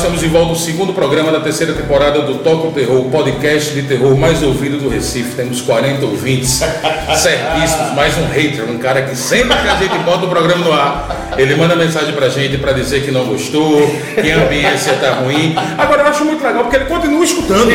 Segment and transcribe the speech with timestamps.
[0.00, 3.82] Estamos de volta no segundo programa da terceira temporada do Toco Terror, o podcast de
[3.82, 5.34] terror mais ouvido do Recife.
[5.34, 6.62] Temos 40 ouvintes,
[7.18, 10.72] certíssimos, mais um hater, um cara que sempre que a gente bota o programa no
[10.72, 15.16] ar, ele manda mensagem pra gente pra dizer que não gostou, que a ambiência tá
[15.16, 15.54] ruim.
[15.76, 17.70] Agora eu acho muito legal porque ele continua escutando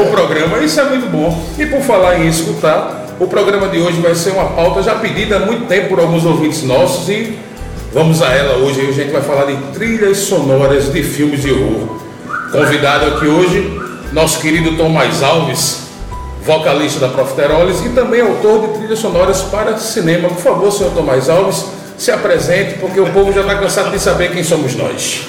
[0.00, 1.36] o programa, isso é muito bom.
[1.58, 5.38] E por falar em escutar, o programa de hoje vai ser uma pauta já pedida
[5.38, 7.36] há muito tempo por alguns ouvintes nossos e
[7.92, 11.98] Vamos a ela hoje, a gente vai falar de trilhas sonoras de filmes de horror.
[12.52, 13.80] Convidado aqui hoje,
[14.12, 15.88] nosso querido Tomás Alves,
[16.44, 20.28] vocalista da Profiteroles e também autor de trilhas sonoras para cinema.
[20.28, 21.66] Por favor, senhor Tomás Alves,
[21.98, 25.26] se apresente, porque o povo já está cansado de saber quem somos nós.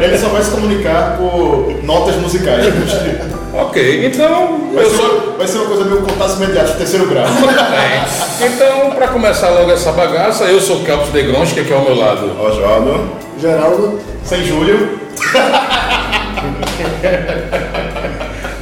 [0.00, 2.66] Ele só vai se comunicar por notas musicais.
[3.52, 5.34] Ok, então Vai eu ser, sou.
[5.36, 7.24] vai ser uma coisa meio contato imediato, terceiro grau.
[7.24, 8.46] É.
[8.46, 11.96] Então, para começar logo essa bagaça, eu sou Campos de Gronchi, que é ao meu
[11.96, 12.30] lado.
[12.40, 13.10] Oswaldo.
[13.40, 13.98] Geraldo.
[14.24, 15.00] Sem Júlio.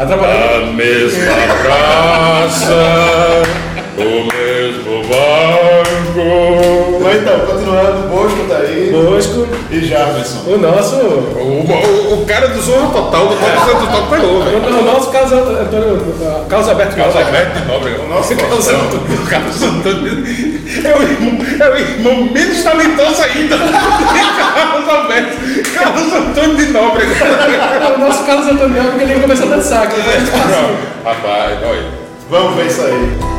[0.00, 0.04] A
[0.72, 3.42] mesma praça,
[3.96, 6.77] o mesmo barco.
[7.08, 8.90] Mas então, continuando, Bosco tá aí.
[8.92, 10.36] Bosco, E Jarvis.
[10.46, 14.58] o nosso, O, o, o cara do Zorro Total, do Total Santo Total pegou, velho.
[14.58, 16.14] o, nosso Carlos, Antônio,
[16.48, 17.16] Carlos Alberto Carlos.
[17.16, 18.02] Alberto de Nóbrega.
[18.02, 18.68] O nosso Carlos.
[18.68, 19.26] Antônio.
[19.28, 20.24] Carlos Antônio.
[20.84, 23.56] É o irmão, é o irmão menos talentoso ainda.
[23.58, 25.36] Carlos Alberto.
[25.74, 27.12] Carlos Antônio de Nóbrega.
[27.96, 29.88] O nosso Carlos Antônio Nóbrega, ele começou a dançar.
[29.88, 30.00] Que.
[31.04, 31.84] Rapaz, olha.
[32.30, 33.37] Vamos ver isso aí.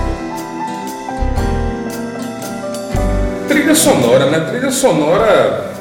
[3.49, 4.39] Trilha sonora, né?
[4.49, 5.71] Trilha sonora,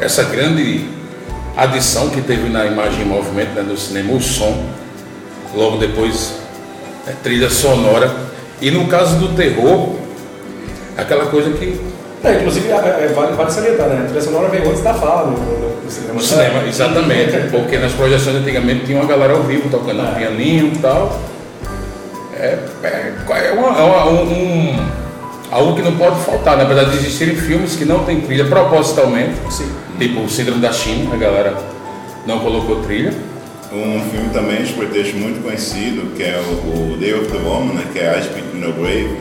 [0.00, 0.86] essa grande
[1.56, 4.64] adição que teve na imagem em movimento né, no cinema, o som,
[5.54, 6.34] logo depois,
[7.06, 8.10] é trilha sonora.
[8.62, 9.96] E no caso do terror,
[10.96, 11.78] aquela coisa que
[12.24, 14.02] É, inclusive, é, é, vale, vale salientar, né?
[14.02, 16.14] A trilha sonora veio antes da fala no cinema.
[16.14, 20.72] no cinema, exatamente, porque nas projeções antigamente tinha uma galera ao vivo tocando um pianinho
[20.74, 21.20] e tal.
[22.38, 25.05] É, é, é uma- é uma- um, um-
[25.50, 29.34] algo que não pode faltar, na verdade existirem filmes que não tem trilha propositalmente.
[29.50, 29.68] Sim.
[29.98, 31.56] Tipo o Síndrome da China, a galera
[32.26, 33.12] não colocou trilha.
[33.72, 37.74] Um filme também de pretexto muito conhecido, que é o, o Day of the Woman,
[37.74, 39.16] né, que é I Speak in the Grave.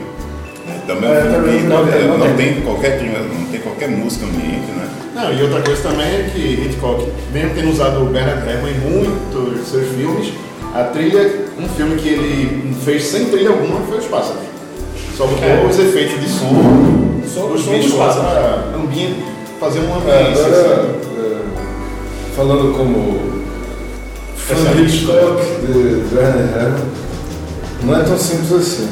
[0.67, 2.53] É, Também é um É, filme também que não não, tem- não não tem.
[2.53, 4.87] tem qualquer trilha, não tem qualquer música ambiente, né?
[5.15, 8.79] Não, e outra coisa também é que Hitchcock, mesmo tendo usado o Bernard Herrmann em
[8.79, 10.33] muitos de seus filmes,
[10.73, 14.41] a trilha, um filme que ele fez sem trilha alguma foi Os Pássaros.
[15.15, 15.65] Só botou É.
[15.69, 19.23] os efeitos de som, som- os bichos lá pra ambiente,
[19.59, 20.45] fazer uma É, ambiência.
[20.45, 21.21] agora, assim.
[21.21, 23.19] é, falando como
[24.35, 24.81] fã Especialista.
[24.81, 26.85] Hitchcock de Werner Herrmann,
[27.83, 28.87] não é tão simples assim.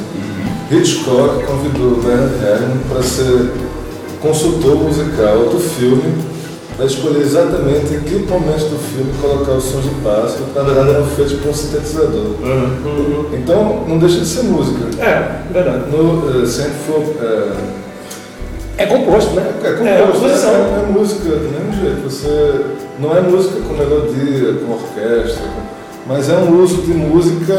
[0.71, 3.51] Hitchcock convidou Werner Herrmann para ser
[4.21, 6.13] consultor musical do filme,
[6.75, 10.63] para escolher exatamente em que momento do filme colocar os sons de pássaro, que na
[10.63, 12.35] verdade eram feitos por um sintetizador.
[13.33, 14.85] Então, não deixa de ser música.
[15.03, 15.83] É, verdade.
[15.91, 17.53] No, se a gente for eh,
[18.77, 19.51] É composto, né?
[19.63, 20.49] É, como é, é, composição.
[20.51, 22.09] é, é música do mesmo jeito.
[22.09, 22.61] Você
[22.99, 25.45] não é música com melodia, com orquestra,
[26.07, 27.53] mas é um uso de música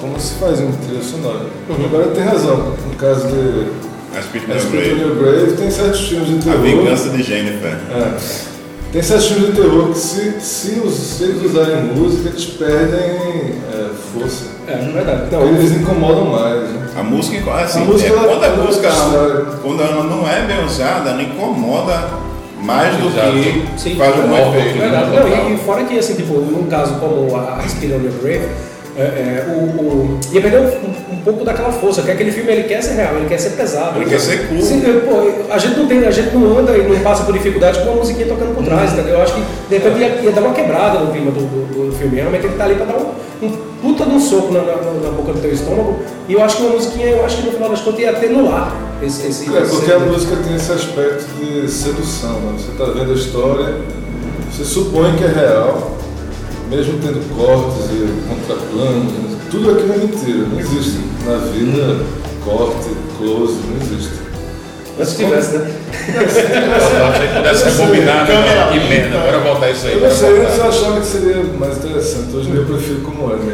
[0.00, 1.44] como se faz em trilha sonora.
[1.68, 1.84] Uhum.
[1.84, 2.74] Agora tem razão.
[2.88, 4.22] No caso de A the
[4.58, 5.00] Spirit Grave.
[5.00, 6.62] Your Grave, tem certos filmes de A terror.
[6.62, 7.76] Vingança de Jennifer.
[7.92, 8.12] É.
[8.92, 13.00] Tem certos filmes de terror que se, se, os, se eles usarem música, eles perdem
[13.72, 14.46] é, força.
[14.66, 15.22] É, verdade.
[15.30, 16.60] Não, Porque eles incomodam mais.
[16.60, 16.88] Né?
[16.96, 19.44] A música, assim, A música, é, quando a ela música é história.
[19.62, 22.08] quando ela não é bem usada, ela incomoda
[22.60, 23.32] mais do Exato.
[23.32, 23.96] que Sim.
[23.96, 24.76] faz um efeito.
[24.76, 25.10] É Verdade.
[25.12, 25.28] Total.
[25.28, 28.48] Não, e, e fora que, assim, tipo, num caso como a Spirit on Your Grave,
[29.00, 32.64] é, é, o, o, ia perder um, um pouco daquela força, que aquele filme ele
[32.64, 33.98] quer ser real, ele quer ser pesado.
[34.00, 34.60] Ele quer ser cool.
[34.60, 37.80] Sim, pô, a gente não tem, a gente não anda e não passa por dificuldades
[37.80, 39.14] com uma musiquinha tocando por trás, entendeu?
[39.14, 41.92] Eu acho que de repente ia, ia dar uma quebrada no clima do, do, do
[41.96, 42.16] filme.
[42.16, 43.50] Realmente ele tá ali pra dar um, um
[43.80, 45.98] puta de um soco na, na, na boca do teu estômago.
[46.28, 48.76] E eu acho que uma musiquinha, eu acho que no final das contas ia atenuar
[49.02, 49.26] esse.
[49.26, 52.34] esse É, porque esse- a música tem esse aspecto de sedução.
[52.40, 52.54] Né?
[52.58, 53.74] Você está vendo a história,
[54.50, 55.92] você supõe que é real,
[56.70, 59.12] mesmo tendo cortes e contraplanos,
[59.50, 61.00] tudo aquilo é mentira, não existe.
[61.26, 62.04] Na vida,
[62.44, 64.20] corte, close, não existe.
[64.96, 65.70] Mas se tivesse, né?
[66.28, 68.68] Se pudesse rebobinar, né?
[68.72, 69.94] Que merda, bora voltar isso aí.
[69.94, 72.36] Eu bora não sei, eu achava que seria mais interessante.
[72.36, 73.50] Hoje eu prefiro como é mesmo.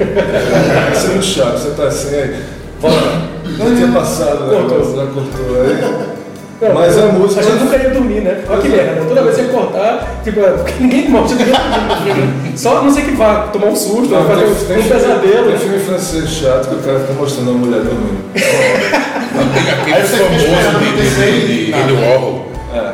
[0.92, 2.42] Isso é muito chato, você tá assim aí.
[2.80, 3.36] Volta.
[3.58, 4.66] Não tinha passado, né?
[4.68, 4.96] Cortou.
[4.96, 6.15] Já cortou aí.
[6.61, 7.41] Não, Mas a música.
[7.41, 8.43] A gente nunca ia dormir, né?
[8.49, 9.03] Olha que merda.
[9.06, 12.53] Toda vez que ia cortar, tipo, é, porque ninguém morre, ninguém dormir.
[12.58, 15.49] Só a não ser que vá tomar um susto, vai fazer um, um filme- pesadelo.
[15.50, 18.25] Tem filme francês chato que o cara fica mostrando a mulher dormindo.
[18.32, 21.82] tem aquele famoso de, de, acontecer de, de nada.
[21.85, 22.47] Andy Warhol.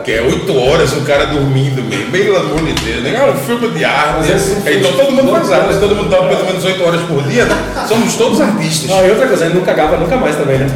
[0.05, 2.11] Que é 8 horas o cara dormindo mesmo.
[2.13, 3.15] Pelo amor de Deus, né?
[3.17, 4.15] É um filme de arte.
[4.19, 6.85] Mas esse filme Então todo mundo faz não arte, todo mundo dorme pelo menos 8
[6.85, 7.45] horas por dia.
[7.47, 7.57] né?
[7.89, 8.91] Somos todos artistas.
[8.93, 10.67] Ah, e outra coisa, ele não cagava nunca mais também, né?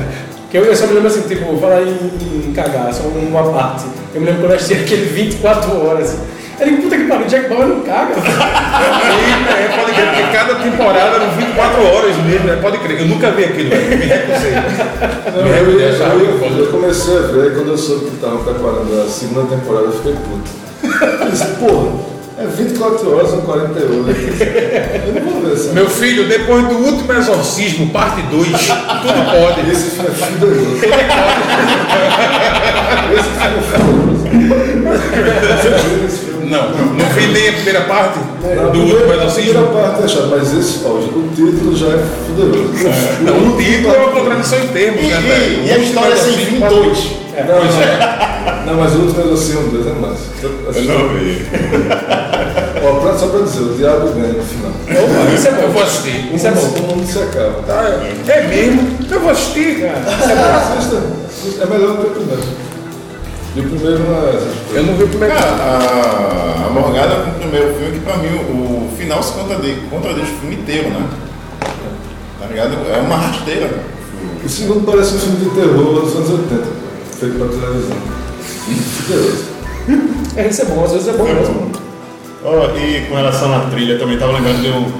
[0.50, 3.84] Que eu, eu só me lembro assim, tipo, falar em, em cagar, só uma parte.
[4.14, 6.16] Eu me lembro quando eu assisti aquele 24 horas.
[6.58, 8.14] Eu digo, puta que pariu, Jack Bauer não caga.
[8.14, 8.24] Eita,
[9.52, 12.58] é, pode crer, porque cada temporada eram 24 horas mesmo, né?
[12.62, 13.00] Pode crer.
[13.00, 13.70] Eu nunca vi aquilo.
[13.70, 14.52] Me recusei.
[15.36, 19.54] Eu, eu, eu, eu comecei a ver, quando eu soube que estavam preparando a segunda
[19.54, 20.50] temporada, eu fiquei puto.
[21.22, 23.88] Eu disse, porra, é 24 horas ou 48.
[23.88, 25.72] Eu não vou ver essa.
[25.72, 29.70] Meu filho, depois do último exorcismo, parte 2, tudo pode.
[29.70, 30.76] Esse filme é fuderoso.
[30.76, 30.90] Esse
[33.40, 33.70] filme é
[36.02, 36.26] fuderoso.
[36.48, 39.52] Não, não vi nem a primeira parte Não, a do primeira- último a exorcismo.
[39.52, 42.72] primeira parte é chata, mas esse, ó, o título já é fuderoso.
[43.22, 45.64] Não, o título é uma contradição em termos, E, né, e- velho?
[45.66, 46.98] e a história sem exorcismo, fim dois.
[47.36, 50.22] Não, não, não, mas o último exorcismo deles é massa.
[50.42, 51.46] Eu não vi.
[52.82, 54.70] Ó, pra- só pra dizer, o diabo ganha no final.
[54.70, 55.68] Opa, isso é Eu bom.
[55.74, 56.30] vou assistir.
[56.34, 56.60] Isso é bom.
[56.60, 57.62] O mundo se acaba.
[57.66, 57.82] Tá,
[58.32, 58.88] é mesmo?
[59.10, 59.84] Eu vou assistir.
[59.86, 61.62] Assista, assista.
[61.62, 62.42] É melhor do que o primeiro.
[63.56, 64.54] E o primeiro é coisas.
[64.74, 65.34] Eu não vi o primeiro.
[65.34, 69.32] Cara, a, a Morgada com o primeiro filme, que pra mim o, o final se
[69.32, 71.08] contradiz, contradiz o filme inteiro, né?
[72.38, 72.74] Tá ligado?
[72.92, 73.70] É uma rasteira.
[74.44, 76.66] O segundo parece um filme de terror dos anos 80,
[77.18, 77.96] feito pra televisão.
[78.66, 79.44] Fuderoso.
[80.36, 81.72] É, isso é bom, às vezes é bom mesmo.
[82.44, 84.92] Ó, e com relação à trilha, também tava lembrando de um,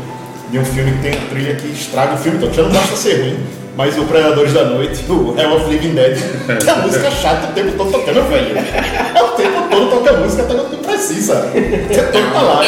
[0.51, 2.55] de um filme que tem uma trilha que estraga o filme todo.
[2.55, 3.39] Já não basta ser ruim,
[3.77, 6.17] mas o Predadores da Noite, o Hell of Living Dead,
[6.65, 8.57] que a música é chata o tempo todo tocando, velho.
[8.57, 11.35] É o tempo todo toca a música até quando não precisa.
[11.53, 12.61] Você todo tá lá.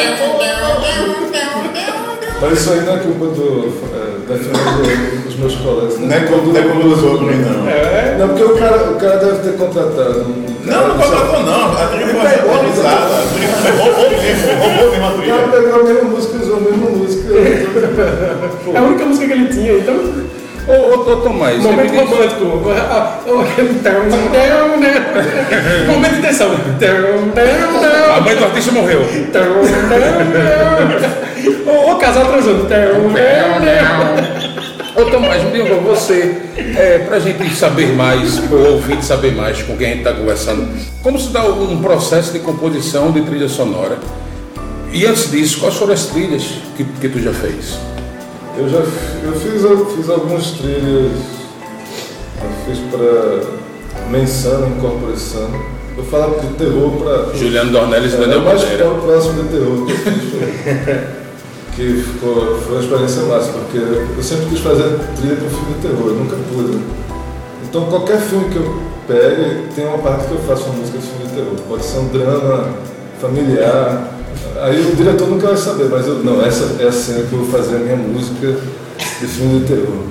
[2.41, 3.73] Mas isso aí não é culpa do.
[3.93, 5.99] É, defendendo dos meus colegas.
[5.99, 8.19] Não é como não é como os outros, não.
[8.19, 10.45] Não, porque o cara, o cara deve ter contratado um.
[10.63, 11.73] Não, não contratou não.
[11.73, 13.15] A trilha foi pegou, organizada.
[13.15, 16.41] A trilha foi Roubou mesmo, roubou mesmo a O cara pegou a mesma música e
[16.41, 17.29] usou a mesma música.
[18.73, 19.95] É a única música que ele tinha, então.
[20.69, 22.69] Ô, ô, ô, Tomás, Momento romântico.
[22.69, 23.39] Ah, tão,
[24.77, 25.87] né?
[25.87, 26.51] Momento de tensão.
[28.15, 29.01] A mãe do artista morreu.
[31.65, 32.67] Ô, ô, casal transando.
[34.95, 36.37] Ô Tomás, me diga você,
[36.77, 40.67] é, pra gente saber mais, o ouvinte saber mais com quem a gente está conversando,
[41.01, 43.97] como se dá um processo de composição de trilha sonora?
[44.91, 46.43] E antes disso, quais foram as trilhas
[46.77, 47.79] que, que tu já fez?
[48.59, 51.11] Eu já eu fiz, eu fiz algumas trilhas.
[52.41, 55.49] Eu fiz pra Mensana Incorporação.
[55.97, 57.33] Eu falava de terror pra.
[57.37, 58.85] Juliano Dornelles e É, Daniel o mais Bandeira.
[58.85, 61.19] próximo de terror que eu fiz
[61.75, 64.83] que ficou, foi uma experiência massa, porque eu sempre quis fazer
[65.15, 66.77] trilha para filme de terror, eu nunca pude.
[67.63, 71.05] Então qualquer filme que eu pegue, tem uma parte que eu faço uma música de
[71.07, 71.55] filme de terror.
[71.69, 72.69] Pode ser um drama
[73.21, 74.18] familiar.
[74.61, 77.43] Aí o diretor nunca vai saber, mas eu, não, essa é a cena que eu
[77.43, 78.55] vou fazer a minha música
[79.21, 80.03] de filme de terror.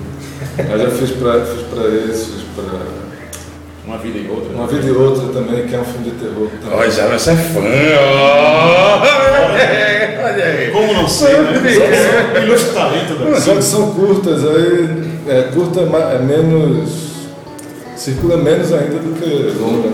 [0.58, 2.64] Aí já fiz para fiz pra esse, fiz pra
[3.84, 4.54] Uma vida e outra.
[4.54, 6.48] Uma Vida e Outra também, que é um filme de terror.
[6.62, 6.78] também.
[6.78, 7.60] Ó, já você é fã,
[8.00, 9.00] ó.
[10.24, 10.70] Olha aí.
[10.70, 11.60] Como não ser, né?
[11.74, 13.40] Só- Ilustre talento, né?
[13.40, 17.08] Só que são curtas, aí é, curta é é menos.
[17.96, 19.88] circula menos ainda do que longa.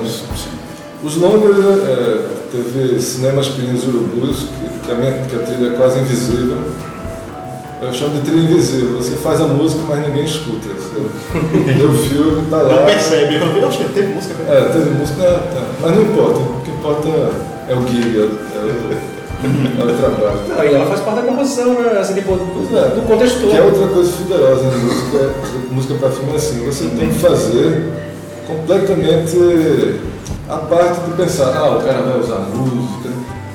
[1.04, 1.08] Né?
[1.08, 1.56] Os longas
[1.86, 6.56] é, teve Cinemas Pirinhos Urubus, que, que, a minha, que a trilha é quase invisível.
[7.82, 8.96] Eu chamo de trilha invisível.
[8.96, 10.68] Você faz a música, mas ninguém escuta.
[10.68, 12.76] Você vê o filme, tá lá.
[12.76, 13.34] Não percebe.
[13.34, 14.34] Eu não, acho que teve música.
[14.34, 14.58] né?
[14.58, 15.62] É, teve música, tá.
[15.82, 16.38] mas não importa.
[16.38, 17.08] O que importa
[17.68, 20.38] é o gig, é, é o, é o trabalho.
[20.48, 21.98] Não, e ela faz parte da composição, né?
[21.98, 22.94] Assim, tipo, é.
[22.94, 23.50] do contexto todo.
[23.50, 25.34] Que é outra coisa fuderosa em música,
[25.70, 27.92] música para filme é assim, você tem que fazer
[28.46, 30.00] completamente
[30.48, 33.08] a parte de pensar, ah, o cara vai usar música.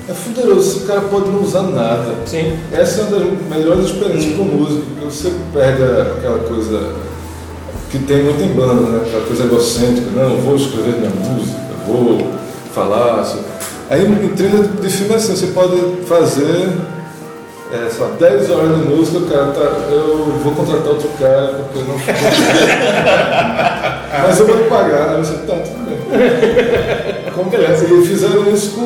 [0.07, 2.15] É fuderoso, esse cara pode não usar nada.
[2.25, 2.57] Sim.
[2.71, 6.93] Essa é uma das melhores experiências com música, porque você perde aquela coisa
[7.91, 9.03] que tem muito em banda, né?
[9.05, 12.31] Aquela coisa egocêntrica, não, vou escrever minha música, vou
[12.73, 13.21] falar.
[13.21, 13.39] assim.
[13.89, 15.75] Aí em trilha de filme é assim, você pode
[16.07, 16.69] fazer
[17.71, 19.61] é, lá, 10 horas de música, o cara tá.
[19.91, 21.99] Eu vou contratar outro cara porque não
[24.27, 25.99] Mas eu vou te pagar, aí você tá, tudo bem.
[27.33, 27.73] Como que é?
[27.73, 28.85] E fizeram isso com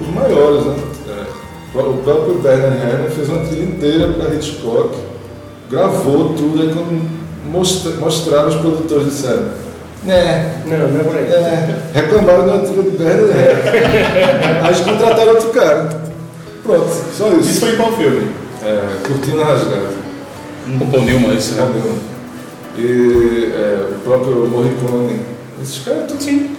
[0.00, 0.76] os maiores, né?
[1.08, 4.96] É, o próprio Bernard Herrmann fez uma trilha inteira para Hitchcock,
[5.70, 7.08] gravou tudo, aí quando
[7.50, 9.44] mostra, mostraram os produtores disseram,
[10.04, 11.24] né, Não, não é por aí.
[11.32, 14.62] é, reclamaram da trilha do Bernard Herrmann.
[14.62, 15.88] Aí eles contrataram outro cara.
[16.64, 16.86] Pronto,
[17.16, 17.60] só Isso isso.
[17.60, 18.30] foi em qual filme?
[18.64, 19.88] É, cortina rasgada.
[20.80, 21.62] O Paul Newman, esse, né?
[21.68, 21.94] Entendeu?
[22.76, 25.20] E é, o próprio Morricone.
[25.60, 26.56] Esses caras tudo sim.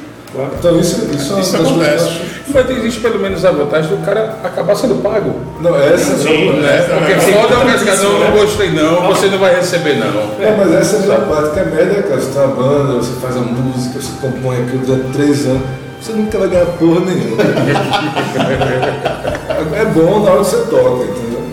[0.58, 2.05] Então isso, isso é Isso coisas eu acontece.
[2.05, 2.22] acho.
[2.48, 5.36] Mas existe pelo menos a vantagem do cara acabar sendo pago.
[5.62, 6.82] Não, essa Sim, é Né?
[6.82, 10.08] Porque foda é o cara, não, não gostei não, você não vai receber não.
[10.43, 13.12] É, mas essa é a parte, que a média, cara, você tem uma banda, você
[13.22, 15.62] faz a música, você compõe aquilo durante três anos,
[16.01, 17.38] você nunca vai ganhar porra nenhuma.
[19.77, 21.43] é bom na hora que você toca, entendeu?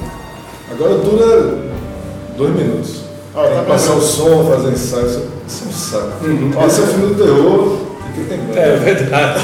[0.72, 1.58] Agora dura
[2.36, 2.99] dois minutos.
[3.34, 6.12] Ó, Tem tá passar o som, fazer ensaio, isso isso é um saco.
[6.66, 7.76] Esse é um filme do terror,
[8.08, 8.58] e que tem banda.
[8.60, 9.40] É verdade.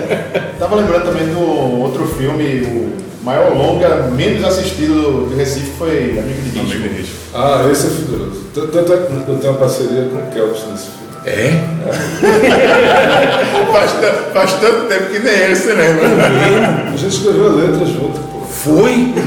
[0.58, 1.40] Tava lembrando também do
[1.80, 2.92] outro filme, o
[3.24, 6.96] maior longa menos assistido do Recife foi Amigo de Amigo de Risco.
[6.98, 7.14] risco.
[7.34, 8.40] Ah, esse é fibroso.
[8.54, 8.88] Tanto é que
[9.30, 11.00] eu tenho uma parceria com o Kelps nesse filme.
[11.26, 11.60] É?
[13.72, 16.06] Faz, ta- faz tanto tempo que nem ele se lembra.
[16.92, 18.40] A gente escreveu a letra junto, pô.
[18.46, 19.14] Foi?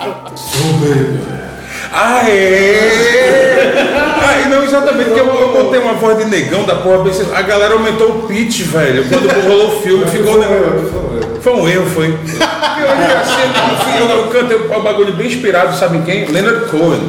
[0.00, 0.30] Ah,
[1.92, 3.72] é?
[4.20, 7.04] Ah, não, exatamente, porque eu, eu botei uma voz de negão da porra,
[7.34, 10.38] a galera aumentou o pitch, velho, quando rolou o filme, ficou...
[11.40, 12.06] Foi um erro, foi.
[12.08, 12.14] Eu,
[13.20, 16.26] assim, cantei um bagulho bem inspirado, sabe em quem?
[16.26, 17.00] Leonard Cohen.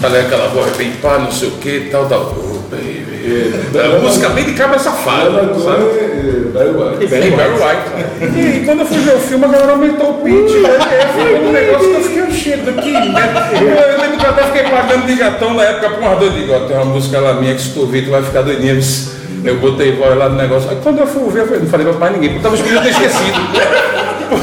[0.00, 2.47] Falei aquela voz bem pá, não sei o que, tal, tal.
[2.70, 3.78] Baby.
[3.78, 5.82] A música bem de cabra safada, Leonard sabe?
[5.84, 7.36] E Barry White.
[7.36, 8.38] Barry White.
[8.38, 10.52] E, quando eu fui ver o filme, a galera aumentou o pitch.
[10.62, 10.68] né?
[11.14, 13.92] Foi um negócio que eu fiquei cheio daqui, né?
[13.92, 16.46] Eu lembro que eu até fiquei pagando de gatão na época pra um ardor de.
[16.46, 18.74] Tem uma música lá minha que se tu ouvir, tu vai ficar doidinha.
[18.74, 19.18] viu?
[19.44, 20.68] Eu botei voz lá no negócio.
[20.68, 22.90] Aí quando eu fui ver, eu falei, não falei pra mais ninguém, porque eu ter
[22.90, 23.38] esquecido.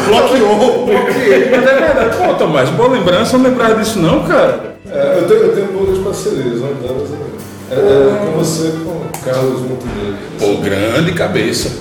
[0.08, 0.86] Bloqueou.
[0.88, 2.18] Porque, mas é verdade.
[2.18, 4.76] Pô, Tomás, boa lembrança, eu não lembrava disso não, cara.
[4.92, 7.35] É, eu, tenho, eu tenho poucas parcerias, uma delas é,
[7.72, 10.18] é, é com você com o Carlos Montenegro.
[10.40, 11.72] Pô, grande cabeça.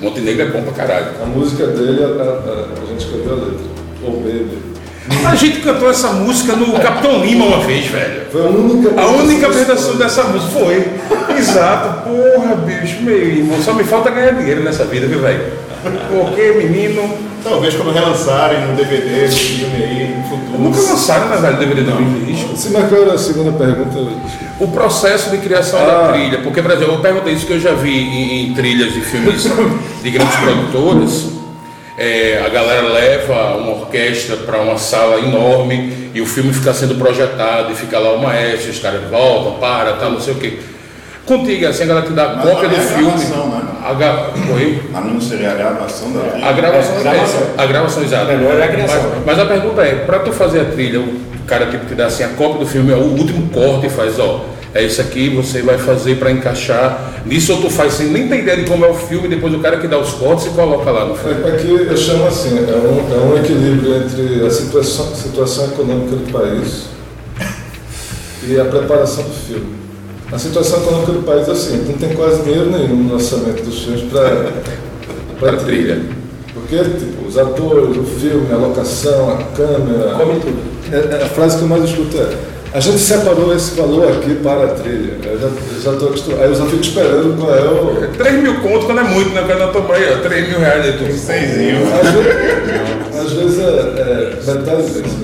[0.00, 1.06] Montenegro é bom pra caralho.
[1.22, 3.72] A música dele, a, a- a gente escreveu a letra.
[4.04, 4.58] Oh Baby.
[5.26, 8.22] A gente cantou essa música no Capitão Lima uma vez, velho.
[8.30, 10.86] Foi a única A única apresentação dessa música foi.
[11.36, 12.08] Exato.
[12.08, 13.60] Porra, bicho, meu irmão.
[13.62, 15.40] Só me falta ganhar dinheiro nessa vida, viu, velho?
[16.08, 17.31] Porque, menino.
[17.42, 20.58] Talvez quando relançarem no DVD, no filme aí, no futuro.
[20.62, 22.56] Nunca lançaram, na verdade, DVD não.
[22.56, 23.98] Sim, mas qual era a segunda pergunta?
[24.60, 25.84] O processo de criação Ah.
[26.06, 26.38] da trilha.
[26.38, 29.42] Porque, por exemplo, eu perguntei isso que eu já vi em, em trilhas de filmes
[30.02, 31.26] de grandes produtoras.
[31.98, 36.94] É, a galera leva uma orquestra para uma sala enorme e o filme fica sendo
[36.94, 40.58] projetado e fica lá o maestro, os caras voltam, para, tal, não sei o quê.
[41.26, 43.24] Contigo, assim, a galera te dá Mas cópia não do é a filme.
[43.24, 43.62] né?
[43.84, 44.80] A, gra- Oi?
[44.92, 46.46] Mas não seria a gravação da trilha?
[46.46, 47.40] A gravação, É, é, gravação.
[47.58, 48.32] a gravação exata.
[48.36, 49.02] Melhor é a criação.
[49.16, 51.14] Mas, mas a pergunta é, para tu fazer a trilha, o
[51.46, 54.18] cara tipo te dá assim a cópia do filme, é o último corte e faz,
[54.20, 58.28] ó, é isso aqui, você vai fazer para encaixar nisso ou tu faz sem nem
[58.28, 60.50] ter ideia de como é o filme, depois o cara que dá os cortes e
[60.50, 61.42] coloca lá no filme.
[61.44, 66.14] É, Aqui eu chamo assim, é um, é um equilíbrio entre a situação, situação econômica
[66.16, 66.84] do país
[68.44, 69.81] e a preparação do filme.
[70.32, 73.82] A situação econômica do país é assim, não tem quase dinheiro nenhum no orçamento dos
[73.82, 74.50] filmes para
[75.38, 76.00] Pra trilha.
[76.54, 80.14] Porque tipo, os atores, o filme, a locação, a câmera.
[80.16, 80.58] Come tudo.
[80.92, 84.34] É- é a frase que eu mais escuto é a gente separou esse valor aqui
[84.36, 85.18] para a trilha.
[85.22, 85.38] Eu
[85.82, 86.42] já, tô acostumado.
[86.42, 88.08] Aí eu já fico esperando qual é o.
[88.16, 89.44] 3 mil conto quando é muito, né?
[89.46, 91.12] Quando eu tomei, ó, 3 mil reais de tudo.
[91.12, 91.80] Seisinho.
[93.22, 95.16] Às vezes, às vezes é, é metade disso.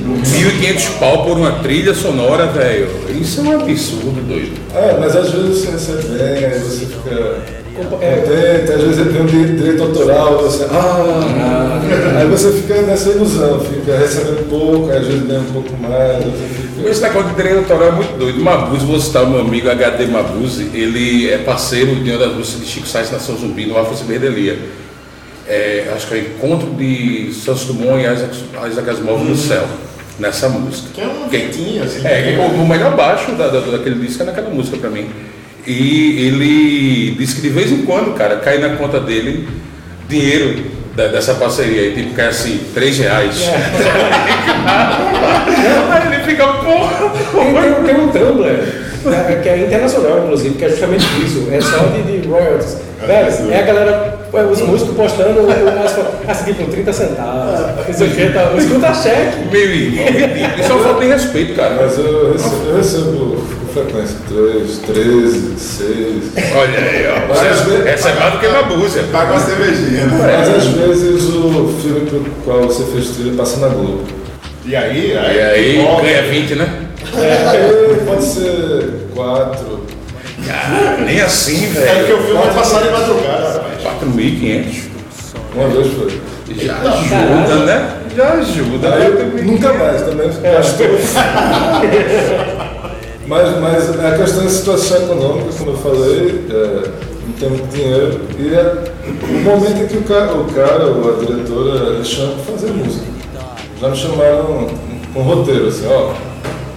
[0.61, 2.89] 1.500 pau por uma trilha sonora, velho.
[3.21, 4.53] Isso é um absurdo, doido.
[4.75, 7.59] É, mas às vezes você recebe bem, aí você fica
[8.01, 10.65] É, contente, às vezes tem um di- direito autoral, você.
[10.65, 11.81] Ah!
[12.19, 16.25] Aí você fica nessa ilusão, fica recebendo pouco, aí às vezes ganha um pouco mais,
[16.25, 16.89] fica.
[16.89, 18.41] Esse negócio de direito autoral é muito doido.
[18.41, 22.61] Mabuse, vou citar o meu amigo HD Mabuse, ele é parceiro de uma das músicas
[22.67, 24.59] de Chico Sainz Nação Zumbi no Alfa Ciberdelia.
[25.49, 28.37] É, acho que é o encontro de Santos Dumont e Isaac,
[28.71, 29.65] Isaac Asimov no céu,
[30.19, 30.89] nessa música.
[30.95, 32.07] Que é um Quem- ventinho, assim.
[32.07, 35.09] É, que o, o melhor baixo da, da- daquele disco é naquela música pra mim.
[35.67, 39.49] E ele disse que de vez em quando, cara, cai na conta dele
[40.09, 40.65] dinheiro
[40.95, 43.41] da- dessa parceria aí, tipo, cai assim, 3 reais.
[45.91, 48.63] Aí ele fica, porra, Tem, tem, tem um Tumblr,
[49.05, 52.77] né, que é internacional, inclusive, que é justamente isso, é só de, de royalties.
[53.07, 58.11] Velho, é a galera, é, os músicos postando o assim, tipo, 30 centavos, sei o
[58.11, 59.49] que, tá, escuta cheque.
[59.51, 60.05] meu irmão.
[60.61, 61.77] Isso é uma falta de respeito, cara.
[61.81, 66.57] Mas eu recebo, eu recebo com frequência 3, 13, 6.
[66.57, 67.35] Olha aí, ó.
[67.35, 69.01] Você recebe mais do que Mabuse.
[69.13, 70.19] Paga uma cervejinha, né?
[70.21, 74.05] Mas às vezes o filme pro qual você fez trilha passa na Globo.
[74.67, 76.69] E aí, E aí ganha 20, né?
[77.17, 79.79] Aí pode ser 4.
[80.51, 82.27] Ah, nem assim, É porque o velho.
[82.27, 83.65] filme vai passar de madrugada.
[83.83, 84.89] 4.500.
[85.55, 86.21] Uma vez foi.
[86.57, 87.99] Já ajuda, né?
[88.17, 88.95] Já ajuda.
[88.95, 89.33] Aí né?
[89.37, 90.87] eu nunca mais também gastou.
[93.29, 96.89] Mas, mas a questão da situação econômica, como eu falei, é,
[97.27, 98.21] não tem muito dinheiro.
[98.39, 98.85] E é
[99.23, 102.73] o momento em que o cara, o cara ou a diretora me chama para fazer
[102.73, 103.05] música.
[103.79, 104.67] Já me chamaram
[105.13, 106.15] com um roteiro, assim, ó,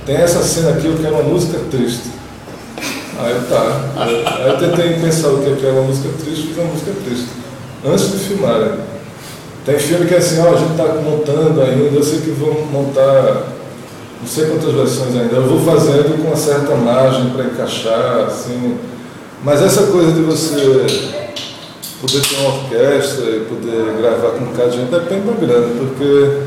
[0.05, 2.09] tem essa cena aqui, eu quero uma música triste.
[3.21, 3.91] Aí tá.
[3.97, 7.27] Aí eu tentei pensar o que é é uma música triste, fiz uma música triste.
[7.85, 8.77] Antes de filmar.
[9.65, 12.65] Tem filme que é assim, ó, a gente tá montando ainda, eu sei que vou
[12.65, 13.43] montar
[14.21, 18.77] não sei quantas versões ainda, eu vou fazendo com uma certa margem para encaixar, assim.
[19.43, 21.31] Mas essa coisa de você
[21.99, 25.67] poder ter uma orquestra e poder gravar com um bocado de gente depende da grana,
[25.79, 26.41] porque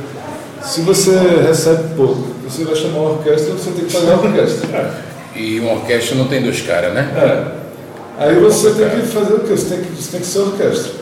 [0.63, 5.05] se você recebe pouco, você vai chamar uma orquestra, você tem que pagar a orquestra.
[5.35, 7.11] E uma orquestra não tem dois caras, né?
[7.17, 8.25] É.
[8.25, 9.57] Aí você tem que fazer o quê?
[9.57, 10.93] Você tem que, você tem que ser orquestra.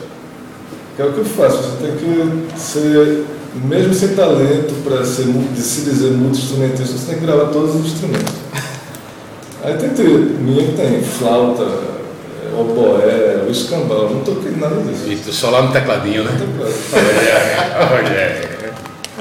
[0.95, 3.25] Que é o que eu faço, você tem que ser,
[3.55, 5.25] mesmo sem talento para ser,
[5.55, 8.33] se dizer multi-instrumentista, você tem que gravar todos os instrumentos.
[9.63, 15.03] Aí tem trilha, minha que tem flauta, é, oboé, o escambau, não toquei nada disso.
[15.07, 16.31] E tu só lá no tecladinho, né?
[17.91, 18.52] Olha.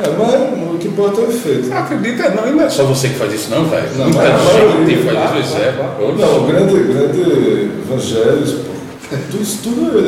[0.02, 1.68] É, mas o que importa é o efeito.
[1.68, 3.87] Não acredita, não, e não é só você que faz isso, não, velho.
[3.97, 5.73] Não, Muita mas- gente faz isso, é.
[5.99, 9.99] Pô, Não, o grande, grande evangelhos, pô, tudo isso tudo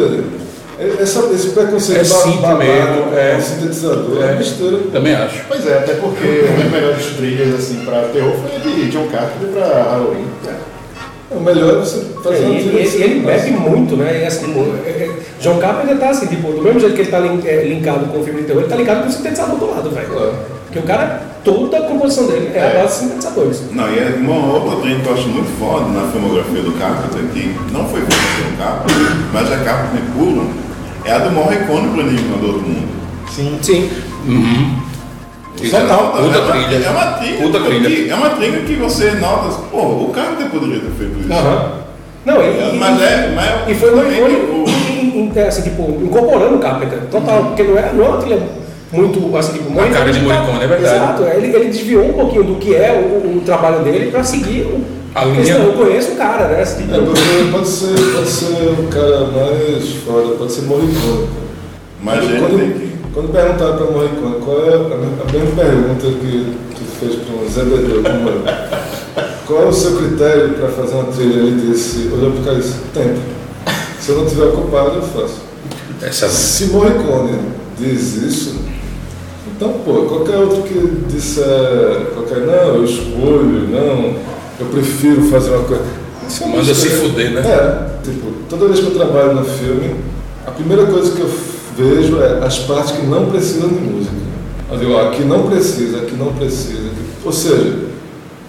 [0.81, 3.41] é- é- essa, esse preconceito É simples babado mesmo, com é.
[3.41, 4.35] sintetizador é, É.
[4.35, 4.79] besteira.
[4.93, 5.43] Também acho.
[5.47, 9.49] Pois é, até porque uma das melhores trilhas assim, pra terror foi de John Carpenter
[9.55, 10.27] pra Halloween.
[10.49, 10.55] É,
[11.31, 13.97] O melhor é você É, fazer e uma ele, trilha ele, ele assim, bebe muito,
[13.97, 14.21] né?
[14.23, 14.55] E, assim,
[14.87, 15.11] é, é,
[15.45, 18.19] John Carpenter tá assim, tipo, do mesmo jeito que ele tá lin- é, linkado com
[18.21, 20.07] o filme de terror, ele tá linkado com o sintetizador do lado, velho.
[20.09, 20.35] Claro.
[20.65, 23.63] Porque o cara, toda a composição dele é, a base de sintetizadores.
[23.73, 27.23] Não, e é uma outra trend que eu acho muito foda na filmografia do Carpenter,
[27.33, 30.49] que não foi feita pelo Carpenter, mas é Carpenter puro,
[31.05, 32.89] é a do Morricone pro Enigma do Outro Mundo.
[33.31, 33.59] Sim.
[33.63, 33.91] Sim.
[35.63, 36.85] Isso é Total, puta é uma- trilha.
[36.85, 37.37] É uma trilha.
[37.43, 37.89] Puta trilha.
[37.91, 41.33] que- é uma trilha que você nota, pô, o Carpenter poderia ter feito isso.
[41.33, 41.73] Aham.
[42.27, 44.64] Não, e, Mas e- é, mas é E foi o Morricone,
[45.47, 48.39] assim, tipo, incorporando o Carpenter, total, porque não é, não é uma trilha
[48.93, 50.95] muito, assim, tipo, A cara de tá- Morricone, é verdade.
[50.97, 54.63] Exato, ele, ele desviou um pouquinho do que é o, o trabalho dele para seguir
[54.63, 54.81] o...
[55.15, 56.63] A porque linha- senão Eu conheço o cara, né?
[56.63, 57.21] Assim, É porque
[57.53, 61.29] pode ser, pode ser o cara mais foda, pode ser Morricone.
[62.03, 62.93] Mas quando, ele quando, tem que.
[63.15, 67.49] quando perguntaram para Morricone qual é a, a mesma pergunta que tu fez para um
[67.49, 68.43] Zé Bedeu como eu,
[69.47, 71.35] qual é o seu critério para fazer uma trilha?
[71.35, 73.21] Ele disse, olhou para o cara e disse, tempo.
[74.05, 75.37] Se eu não estiver ocupado, eu faço.
[76.03, 77.39] Essa Se Morricone
[77.79, 78.57] diz isso,
[79.57, 84.15] então, pô, qualquer outro que disser, qualquer, não, eu escolho, não,
[84.61, 85.85] eu prefiro fazer uma coisa.
[86.29, 87.41] Isso é Manda se fuder, né?
[87.41, 89.97] É, tipo, toda vez que eu trabalho no filme,
[90.47, 91.31] a primeira coisa que eu
[91.75, 94.17] vejo é as partes que não precisam de música.
[94.71, 96.91] Eu digo, ó, aqui não precisa, aqui não precisa.
[97.25, 97.75] Ou seja,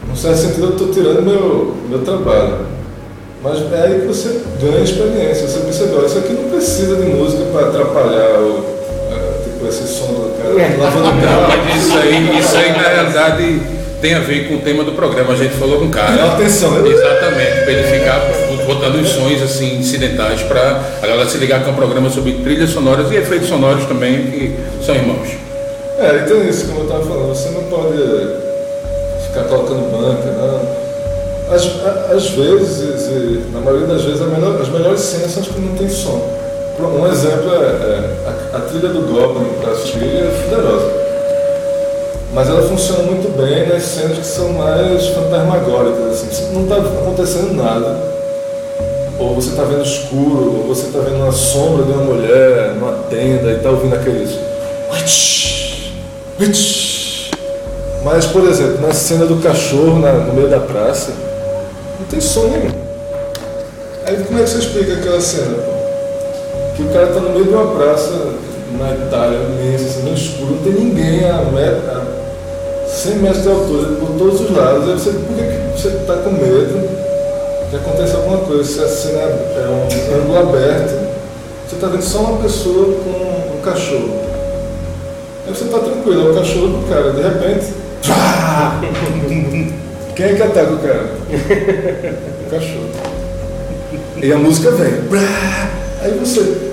[0.05, 2.75] num certo sentido eu estou tirando meu, meu trabalho.
[3.45, 7.03] Mas é aí que você ganha experiência, você percebe, ó, isso aqui não precisa de
[7.03, 8.65] música para atrapalhar o,
[9.11, 10.77] é, tipo, esse som do cara É.
[10.81, 11.63] lavando o Não, carro.
[11.63, 13.61] mas isso aí, isso aí na realidade
[14.01, 15.33] tem a ver com o tema do programa.
[15.33, 16.33] A gente falou com o cara.
[16.33, 16.89] Atenção, né?
[16.89, 18.19] Exatamente, para ele ficar
[18.65, 22.33] botando os sons assim incidentais para a galera se ligar que é um programa sobre
[22.43, 25.27] trilhas sonoras e efeitos sonoros também, que são irmãos.
[25.99, 27.97] É, então é isso, como eu estava falando, você não pode
[29.27, 30.84] ficar colocando banca, não.
[31.49, 31.63] Às,
[32.11, 35.75] às vezes, e na maioria das vezes, melhor- as melhores cenas são as que não
[35.75, 36.19] tem som.
[36.79, 38.09] Um exemplo é, é
[38.53, 40.91] a, a trilha do Goblin para assistir é poderosa.
[42.33, 47.53] Mas ela funciona muito bem nas cenas que são mais fantasmagóricas, assim, não está acontecendo
[47.53, 47.97] nada,
[49.17, 52.91] ou você está vendo escuro, ou você está vendo uma sombra de uma mulher numa
[53.09, 54.31] tenda e está ouvindo aqueles.
[58.03, 61.11] Mas, por exemplo, na cena do cachorro na- no meio da praça,
[61.99, 62.71] não tem som nenhum.
[64.05, 65.57] Aí como é que você explica aquela cena?
[66.75, 68.11] Que o cara tá no meio de uma praça
[68.77, 72.05] na Itália, imensa, assim, no escuro, não tem ninguém a, met- a
[72.87, 74.89] 100 metros de altura, por todos os lados.
[74.89, 76.89] Aí você, por que você tá com medo
[77.69, 78.63] que aconteça alguma coisa?
[78.63, 80.93] Se a cena é um ângulo aberto,
[81.67, 84.13] você tá vendo só uma pessoa com um cachorro.
[85.47, 87.73] Aí você tá tranquilo, é o cachorro do cara, de repente.
[90.15, 91.09] Quem é que ataca o cara?
[92.45, 92.89] O cachorro.
[94.21, 94.93] E a música vem.
[96.01, 96.71] Aí você.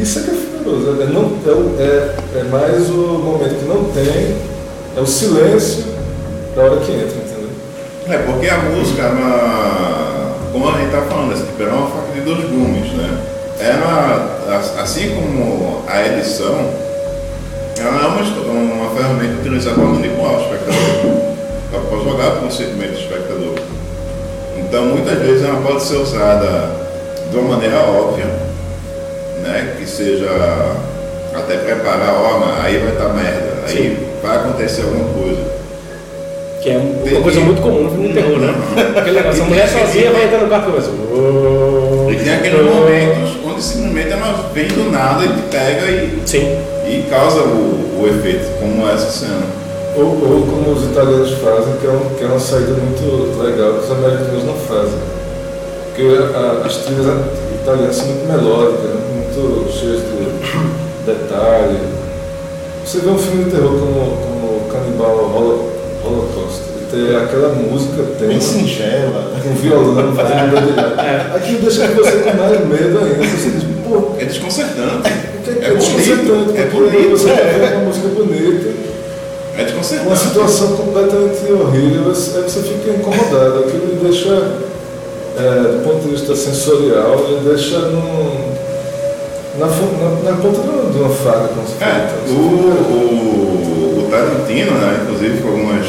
[0.00, 1.02] Isso é que é furioso.
[1.02, 4.36] É, não, é, é, é mais o momento que não tem,
[4.96, 5.84] é o silêncio
[6.56, 7.50] da hora que entra, entendeu?
[8.08, 11.86] É, porque a música, é uma, como a gente tá falando, essa tipo, é uma
[11.88, 13.18] faca de dois gumes, né?
[13.60, 16.70] É as- assim como a edição,
[17.78, 21.19] ela é uma, uma ferramenta utilizada para manipular o espectador.
[21.70, 23.54] Para jogar para o sentimento do espectador.
[24.58, 26.70] Então, muitas vezes ela pode ser usada
[27.30, 28.26] de uma maneira óbvia,
[29.42, 29.74] né?
[29.78, 30.28] que seja
[31.34, 35.60] até preparar, ó, aí vai estar merda, aí vai acontecer alguma coisa.
[36.60, 38.54] Que é uma Tem coisa que- muito comum no filme de terror, né?
[38.98, 40.90] Aquele negócio, a mulher sozinha vai entrar no quarto e começa.
[42.10, 46.58] E tem aqueles momentos onde simplesmente ela vem do nada e te pega e, Sim.
[46.86, 49.40] e causa o, o efeito, como essa cena.
[49.96, 53.74] Ou, ou como os italianos fazem, que é, um, que é uma saída muito legal
[53.74, 54.98] que os americanos não fazem.
[55.86, 56.02] Porque
[56.34, 57.06] a- as trilhas
[57.60, 59.00] italianas são muito melódicas, né?
[59.14, 60.30] muito cheias de
[61.06, 61.78] detalhe.
[62.84, 65.70] Você vê um filme de terror como, como Canibal Holo-
[66.04, 69.32] Holocaust, tem aquela música Bem tensa, singela.
[69.42, 71.32] com violão fazendo dedilhar.
[71.36, 73.26] Aquilo deixa você com mais medo ainda.
[73.26, 75.08] Você diz, pô, É desconcertante.
[75.08, 76.58] é, É é desconcertante?
[76.58, 77.10] é bonito.
[77.10, 78.70] você vendo uma música bonita.
[79.56, 80.18] É Uma desconcertante.
[80.18, 83.58] situação completamente horrível, você, aí você fica incomodado.
[83.60, 84.28] Aquilo lhe deixa,
[85.36, 88.50] é, do ponto de vista sensorial, lhe deixa num,
[89.58, 94.10] na, na, na ponta de uma- de uma faca, como se É, o, o, o
[94.10, 95.86] Tarantino, né, inclusive com algumas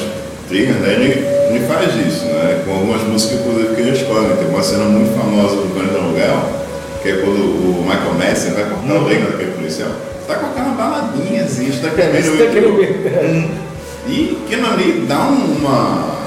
[0.49, 4.35] trilhas, né, ele, ele faz isso, né, com algumas músicas inclusive que ele escolhe.
[4.37, 6.39] Tem uma cena muito famosa do de Aluguel,
[7.01, 9.89] que é quando o Michael Madsen vai cortar o orelha daquele policial.
[10.27, 13.49] Tá com aquela baladinha assim, está Isso daquele-
[14.07, 16.21] E aquilo ali dá uma.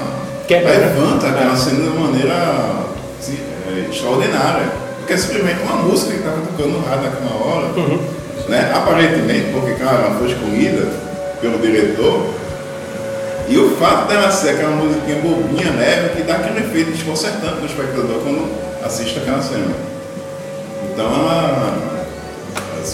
[0.47, 0.77] Quebra, né?
[0.93, 2.33] levanta aquela cena de uma maneira
[3.19, 4.67] assim, é, extraordinária.
[4.99, 7.67] Porque é simplesmente uma música que estava tocando no rádio naquela hora.
[8.47, 8.71] Né?
[8.73, 10.87] Aparentemente, porque, cara, ela foi escolhida
[11.41, 12.27] pelo diretor.
[13.47, 17.65] E o fato dela ser aquela musiquinha bobinha, leve, que dá aquele efeito desconcertante no
[17.65, 18.49] espectador quando
[18.83, 19.94] assiste aquela cena.
[20.93, 21.95] Então ela.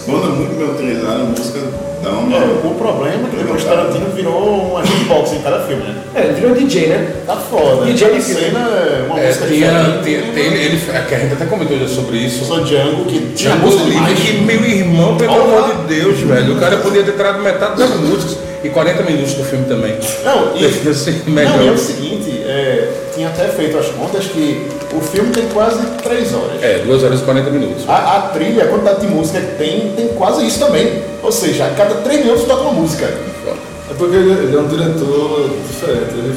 [0.05, 1.59] Quando é muito bem utilizada, a música
[2.01, 2.37] dá uma.
[2.37, 5.95] É, o problema é que depois Tarantino virou um agente box em cada filme, né?
[6.15, 7.13] É, ele virou DJ, né?
[7.27, 7.85] Tá foda.
[7.85, 10.31] DJ Cada de cena é uma É, música tinha, diferente.
[10.33, 10.77] tem, ele,
[11.09, 12.45] que a gente até comentou já sobre Eu isso.
[12.45, 16.55] sou Django, que tinha Django música Livre, que meu irmão, pelo amor de Deus, velho.
[16.55, 19.97] O cara podia ter tirado metade das músicas e 40 minutos do filme também.
[20.23, 24.67] Não, e, Assim, não, e é o seguinte, é, tinha até feito as contas que
[24.93, 26.63] o filme tem quase 3 horas.
[26.63, 27.89] É, 2 horas e 40 minutos.
[27.89, 31.03] A, a trilha, a quantidade de música que tem, tem quase isso também.
[31.23, 33.05] Ou seja, a cada 3 minutos toca uma música.
[33.05, 36.35] É porque ele, ele é um diretor diferente, ele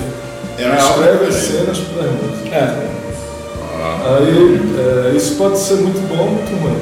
[0.76, 2.52] algo escreve as cenas para as músicas.
[2.52, 2.94] É.
[4.06, 6.76] Aí é, isso pode ser muito bom ou muito ruim.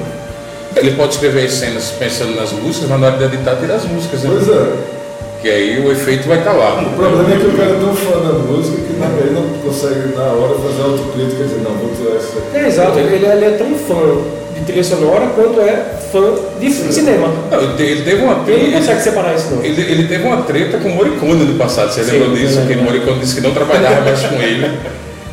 [0.76, 3.84] Ele pode escrever as cenas pensando nas músicas, mas na hora de editar, tira as
[3.84, 4.30] músicas, né?
[4.32, 5.01] Pois é.
[5.42, 6.80] Que aí o efeito vai estar lá.
[6.80, 9.42] O problema é que o cara é tão fã da música que na, ele não
[9.58, 12.56] consegue na hora fazer autocrítica e dizer, não, vou tirar essa aqui.
[12.56, 14.22] É, exato, ele, ele- é tão fã
[14.54, 17.28] de trilha sonora quanto é fã de cinema.
[17.50, 19.64] Não, ele, te- ele teve uma Ele não consegue separar isso, não.
[19.64, 22.58] ele, ele teve uma treta com o Morricone no passado, você Sim, lembra disso?
[22.58, 22.84] Que o lembro.
[22.84, 24.70] Morricone disse que não trabalhava mais com ele.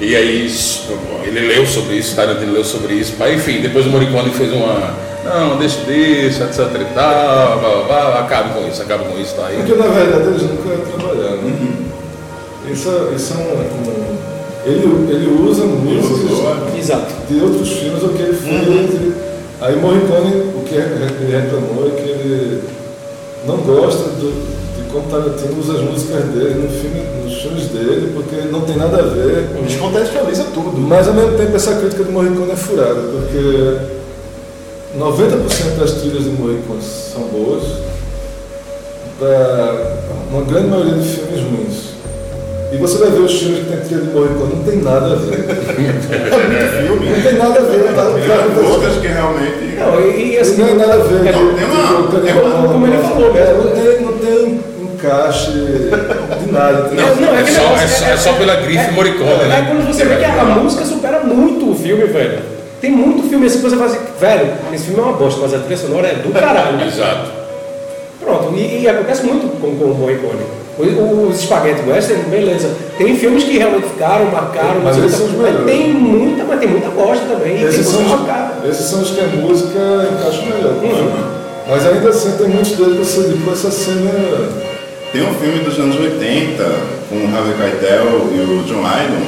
[0.02, 0.88] E aí isso,
[1.24, 3.14] ele leu sobre isso, Tarantino leu sobre isso.
[3.20, 4.94] Mas enfim, depois o Morricone fez uma.
[5.24, 9.36] Não, deixa disso, etc e tal, blá, blá, blá, acabe com isso, acabe com isso,
[9.36, 9.58] tá aí.
[9.58, 11.38] Porque na verdade eles nunca trabalharam.
[11.38, 11.76] Né?
[12.72, 14.18] Isso, é- isso é um.
[14.66, 17.14] ele, ele usa músicas Exato.
[17.28, 18.68] de outros filmes, o que ele fez.
[18.68, 19.14] ele-
[19.62, 22.64] aí Morricone, o que ele reclamou é que ele
[23.46, 24.32] não gosta do,
[24.78, 28.78] de como Tarantino usa as músicas dele no filme, nos filmes dele, porque não tem
[28.78, 29.50] nada a ver.
[29.66, 30.78] Descontextualiza tudo.
[30.78, 33.99] Mas ao mesmo tempo essa crítica do Morricone é furada, porque
[34.98, 37.64] 90% das trilhas do Morricone são boas,
[39.20, 39.98] para
[40.32, 41.90] uma grande maioria de filmes ruins.
[42.72, 45.16] E você vai ver os filmes que tem trilha de Morricone, não tem nada a
[45.16, 45.46] ver.
[46.86, 47.10] filme.
[47.10, 47.84] Não tem nada a ver.
[47.96, 49.76] Tá, Tem tá, outras que realmente.
[49.78, 50.58] Não, e, e assim.
[50.58, 51.28] não tem nada a ver.
[51.28, 53.64] é, Não, tem uma- tem uma- como ele falou é, mesmo.
[53.64, 54.62] não tem, não tem
[54.94, 56.90] encaixe de nada.
[56.92, 59.66] Não, não, é, que só, negócio, é, só, é só pela grife Morricone, É né?
[59.68, 62.40] quando você vê que a música supera muito o filme, velho.
[62.82, 65.54] Tem muito filme assim que você fala assim, velho, esse filme é uma bosta, mas
[65.54, 66.82] a trilha sonora é do caralho.
[66.88, 67.32] Exato.
[68.22, 70.42] Pronto, e, e acontece muito com, com o Morricone.
[70.78, 72.70] O- Os espaguete western, beleza.
[72.98, 75.66] Tem filmes que realmente ficaram, marcaram, Mas mas melhores.
[75.66, 77.58] tem muita, mas tem muita bosta também.
[77.58, 79.80] Tem Esses são, os, esses são os que a música
[80.14, 80.74] encaixa melhor.
[80.82, 81.40] Uhum.
[81.68, 84.12] Mas ainda assim tem muitos deles que você diz, essa cena.
[85.12, 86.64] Tem um filme dos anos 80
[87.10, 89.26] com o Harvey Keitel e o John Lydon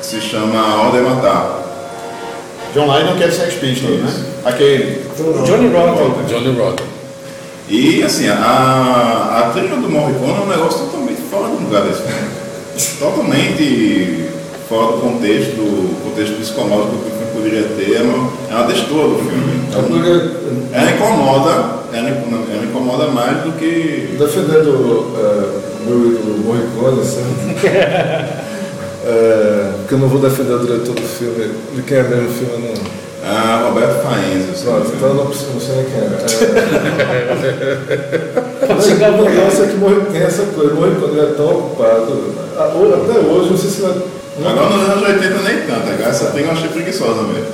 [0.00, 1.62] que se chama A Ordem é Matar.
[2.74, 4.10] John Lydon que é Sex Pistols, né?
[4.44, 5.02] Aquele.
[5.46, 6.24] Johnny Rotten.
[6.28, 6.86] Johnny Rotten.
[7.68, 12.02] E assim, a, a trilha do Morricone é um negócio totalmente fora do lugar desse
[12.02, 12.34] filme.
[12.98, 14.28] Totalmente
[14.68, 19.18] fora do contexto, do contexto psicológico que o filme poderia ter, ela, ela destoa do
[19.18, 19.68] filme.
[19.72, 21.50] É porque, Ela incomoda,
[21.92, 24.16] ela, ela incomoda mais do que.
[24.18, 27.22] defendendo é, meu ídolo Morricone, assim.
[29.06, 32.32] É, porque eu não vou defender o diretor do filme, de quem é mesmo o
[32.32, 33.04] filme, eu não.
[33.26, 34.52] Ah, Roberto Faenza.
[34.64, 36.08] Pronto, então eu não preciso, não sei nem quem é.
[38.66, 41.48] Pode Mas chegar o negócio é que Morricone tem essa coisa, Morricone ele é tão
[41.48, 42.34] ocupado.
[42.56, 43.94] Ah, Até hoje, não sei se vai.
[44.36, 47.46] Agora nos anos 80 nem tanto, agora essa trilha eu achei preguiçosa mesmo.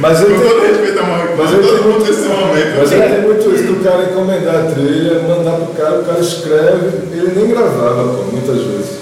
[0.00, 2.78] Mas Com ele tem, todo respeito a Morricone, Mas todo tem mundo nesse momento.
[2.78, 6.20] Mas ele tem muito isso, do cara encomendar a trilha, mandar pro cara, o cara
[6.20, 9.01] escreve, ele nem gravava, pô, muitas vezes.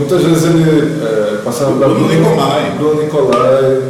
[0.00, 2.74] Muitas vezes ele é, passava para Bruno Nicolai.
[2.78, 3.82] Bruno Nicolai,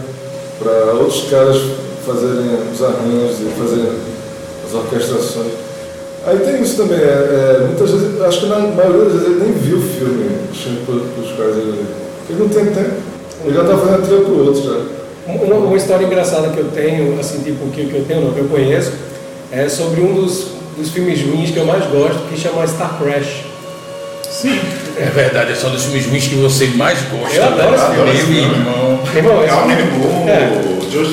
[0.59, 1.57] para outros caras
[2.05, 3.93] fazerem os arranjos e fazerem
[4.67, 5.53] as orquestrações.
[6.27, 9.41] Aí tem isso também, é, é, muitas vezes, acho que na maioria das vezes ele
[9.41, 11.87] nem viu o filme, os filmes pelos pelos quais ele.
[12.29, 12.95] Ele não tem tempo.
[13.45, 15.33] Ele já está fazendo a trilha pro outro já.
[15.33, 18.41] Uma, uma história engraçada que eu tenho, assim, tipo, que, que eu tenho, não, que
[18.41, 18.91] eu conheço,
[19.53, 23.50] é sobre um dos, dos filmes ruins que eu mais gosto, que chama Star Crash.
[24.97, 27.37] É verdade, é só dos filmes ruins que você mais gosta.
[27.37, 28.15] Eu adoro esse né?
[28.15, 28.41] filme.
[28.41, 29.01] Meu irmão.
[29.17, 30.91] Irmão, esse Calvin filme- Moore, É.
[30.93, 31.05] Joe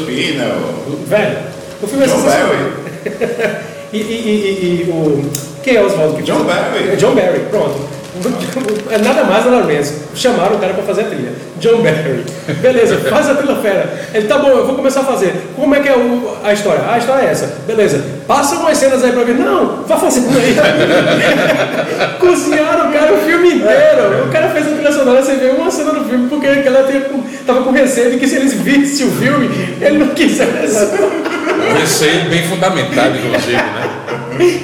[1.08, 1.38] Velho,
[1.82, 2.48] o filme é John sensacional.
[2.48, 3.68] Barry.
[3.94, 5.32] E, e, e, e o.
[5.64, 6.44] Quem é Oswaldo que John?
[6.44, 6.90] Barry.
[6.92, 7.80] É John Barry, pronto.
[8.90, 9.92] É nada mais nada menos.
[10.16, 11.32] Chamaram o cara pra fazer a trilha.
[11.60, 12.24] John Barry.
[12.62, 14.08] Beleza, faz a trilha fera.
[14.14, 15.34] Ele tá bom, eu vou começar a fazer.
[15.56, 16.82] Como é que é o- a história?
[16.88, 17.54] Ah, a história é essa.
[17.68, 18.02] Beleza.
[18.28, 19.36] Passa umas cenas aí pra ver.
[19.36, 20.56] Não, vá fazendo aí.
[22.20, 24.26] Cozinharam o cara o filme inteiro.
[24.28, 27.02] O cara fez a trilha sonora, você vê uma cena do filme, porque ela tinha,
[27.46, 29.50] tava com receio de que se eles vissem o filme,
[29.82, 30.86] ele não quisesse.
[30.96, 33.90] Um receio bem fundamentado, inclusive, né?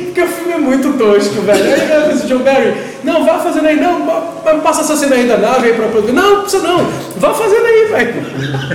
[0.05, 1.63] Porque o filme é muito tosco, velho.
[1.63, 5.67] Aí John Barry, não, vá fazendo aí, não, pa- passa essa cena aí da nave
[5.69, 6.13] aí pra produzir.
[6.13, 6.85] Não, não precisa não,
[7.17, 8.13] vá fazendo aí, velho.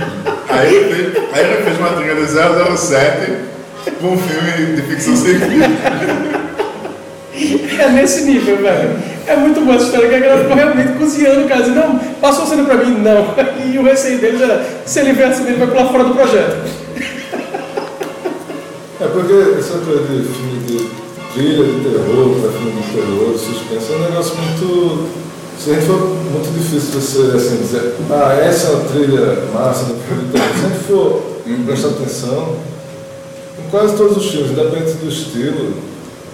[0.49, 3.31] Aí ele fez, aí ele fez uma trilha do 007
[4.01, 5.69] com um filme de ficção científica.
[7.79, 8.97] É nesse nível, velho.
[9.27, 11.61] É muito boa essa história, que a galera ficou realmente cozinhando o cara.
[11.61, 13.35] Dizendo, não, passou a cena pra mim, não.
[13.71, 16.15] E o receio deles era, se ele ver a cena, ele vai pular fora do
[16.15, 16.57] projeto.
[18.99, 20.89] É porque essa coisa de filme de
[21.33, 25.19] trilha de terror para filme de terror, suspense, é um negócio muito.
[25.59, 29.85] Se a gente for muito difícil você assim, dizer, ah, essa é uma trilha massa
[29.85, 30.49] do filme de terror.
[30.55, 31.21] Se a gente for
[31.65, 32.55] prestar atenção,
[33.59, 35.73] em quase todos os filmes, independente do estilo,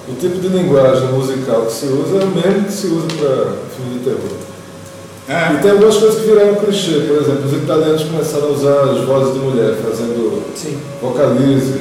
[0.07, 3.53] o tipo de linguagem musical que se usa é o mesmo que se usa para
[3.75, 4.37] filme de terror.
[5.27, 5.59] E É.
[5.59, 9.33] tem algumas coisas que viraram clichê, por exemplo, os italianos começaram a usar as vozes
[9.33, 10.77] de mulher, fazendo Sim.
[11.01, 11.73] vocalize.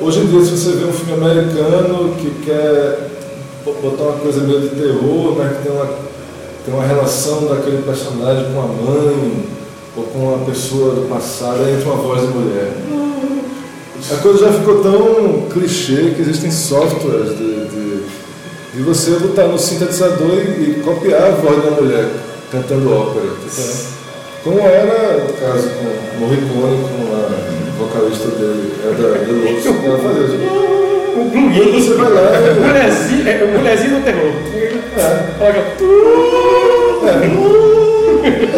[0.00, 3.08] Hoje em dia, se você vê um filme americano que quer
[3.64, 5.86] bo- botar uma coisa meio de terror, mas que tem uma,
[6.64, 9.44] tem uma relação daquele personagem com a mãe
[9.96, 12.72] ou com uma pessoa do passado, aí entra uma voz de mulher.
[14.12, 18.02] A coisa já ficou tão clichê que existem softwares de, de,
[18.74, 22.06] de você botar no sintetizador e, e copiar a voz da mulher
[22.52, 23.26] cantando ópera.
[24.44, 27.25] Como era o caso com Morricone, com a
[27.96, 30.24] vocalista dele, é da Deluxe, ela fazia.
[31.16, 32.60] E aí você vai lá e...
[32.60, 34.32] Mulherzinha, é, mulherzinha do terror.
[34.96, 35.00] É.
[35.38, 35.58] Coloca.
[37.06, 37.10] É.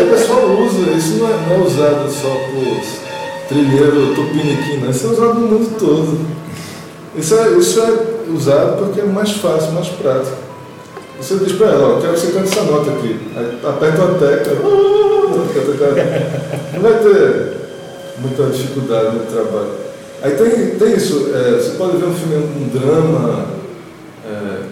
[0.03, 2.81] O pessoal usa, isso não é, não é usado só por
[3.49, 4.91] trilheiro tupiniquim, não.
[4.91, 6.19] Isso é usado no mundo todo.
[7.17, 10.37] Isso é, isso é usado porque é mais fácil, mais prático.
[11.21, 13.19] Você diz para ela, ó, eu quero que você cante essa nota aqui.
[13.37, 14.55] Aí aperta uma tecla.
[16.75, 17.58] Não vai ter
[18.21, 19.71] muita dificuldade no trabalho.
[20.23, 23.47] Aí tem, tem isso, é, você pode ver um filme, um drama
[24.27, 24.63] é,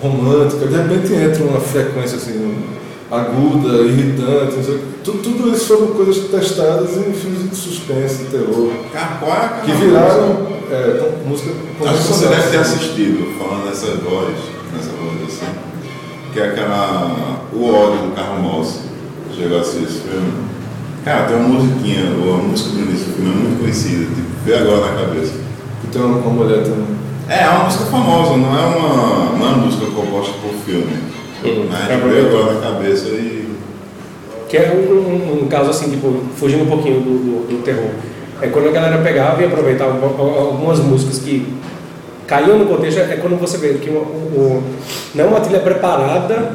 [0.00, 2.64] romântico, de repente entra uma frequência assim,
[3.10, 8.24] aguda, irritante, não sei, tudo, tudo isso foram coisas testadas em filmes de suspense, de
[8.26, 9.86] terror, aquela que música?
[9.86, 11.50] viraram é, música
[11.84, 14.36] Acho que você deve ter assistido, falando nessa voz,
[14.72, 15.52] nessa voz assim,
[16.32, 17.42] que é aquela.
[17.52, 18.78] O ódio do Carro Moss.
[19.36, 20.51] Chegou a assistir esse filme.
[21.04, 24.28] Cara, tem uma musiquinha, ou a música do início do filme é muito conhecida, tipo,
[24.44, 25.32] vê agora na cabeça.
[25.90, 26.86] Tem uma, uma mulher também.
[27.28, 30.92] É, é uma música famosa, não é uma, não é uma música composta por filme.
[31.68, 33.52] Mas a gente vê agora na cabeça e.
[34.48, 37.90] Que é um, um- um caso assim, tipo, fugindo um pouquinho do, do- do terror.
[38.40, 41.52] É quando a galera pegava e aproveitava al- al- algumas músicas que
[42.26, 44.62] caíam no contexto, é quando você vê que o, o-
[45.14, 46.52] não é uma trilha preparada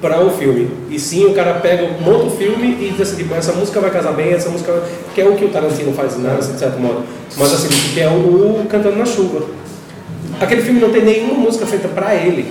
[0.00, 0.70] para o filme.
[0.90, 3.90] E sim, o cara pega, monta o filme e diz assim, tipo, essa música vai
[3.90, 4.82] casar bem, essa música vai...
[5.14, 7.04] que é o que o Tarantino faz, né, de certo modo.
[7.36, 9.46] Mas assim, que é o, Cantando na Chuva.
[10.40, 12.46] Aquele filme não tem nenhuma música feita para ele.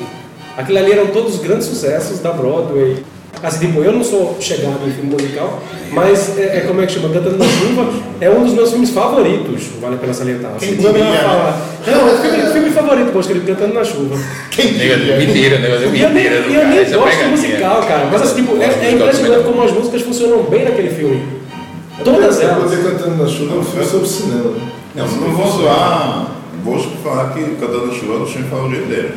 [0.58, 3.04] Aquilo ali eram todos grandes sucessos da Broadway.
[3.44, 6.94] Assim, tipo, eu não sou chegado em filme musical, mas é, é como é que
[6.94, 7.10] chama?
[7.10, 10.52] Cantando na Chuva é um dos meus filmes favoritos, vale a pena salientar.
[10.56, 11.28] Assim, Quem quando ela diria, né?
[11.28, 14.16] fala, não, é filme, filme favorito, poxa, ele cantando na chuva.
[14.50, 15.18] Quem diria?
[15.18, 16.42] Mentira, negócio eu nem, mentira.
[16.42, 18.10] do e eu nem gosto musical, cara.
[18.10, 21.22] Mas assim, tipo, Gosto é, é impressionante como as músicas funcionam bem naquele filme.
[22.02, 22.64] Todas Eu elas.
[22.64, 24.50] poder cantando na chuva é um filme sobre cinema.
[24.52, 24.72] né?
[24.96, 26.28] Não, não vou zoar.
[26.64, 29.12] Vou falar que Cantando na Chuva é o filme favorito dele.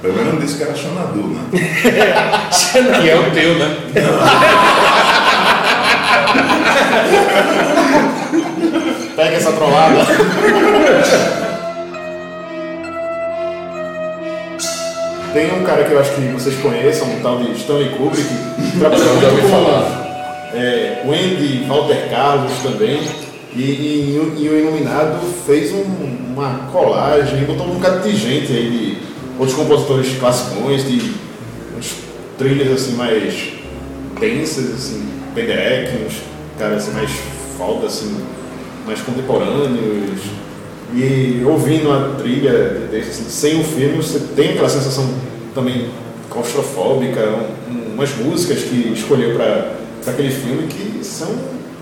[0.00, 1.40] Primeiro não disse que era Xanadu, né?
[3.02, 3.76] Que é o teu, né?
[9.16, 9.98] Pega essa trollada.
[15.32, 18.28] Tem um cara que eu acho que vocês conheçam, um tal de Stanley Kubrick,
[18.72, 20.06] que trabalhou muito com falar.
[20.54, 23.00] é, Wendy, Walter Carlos também.
[23.54, 25.84] E, e, o- e o Iluminado fez um-
[26.34, 28.98] uma colagem, botou um bocado de gente aí, de
[29.38, 31.12] outros compositores classicões, de
[31.76, 31.94] uns
[32.36, 33.52] trilhas assim mais
[34.18, 36.14] densas, assim, Penderek, uns
[36.58, 37.10] caras assim mais
[37.56, 38.16] falta, assim,
[38.86, 40.20] mais contemporâneos.
[40.94, 45.08] E ouvindo a trilha assim, sem o filme, você tem aquela sensação
[45.54, 45.90] também
[46.30, 47.20] claustrofóbica,
[47.70, 49.74] um- umas músicas que escolheu para
[50.06, 51.28] aquele filme que são,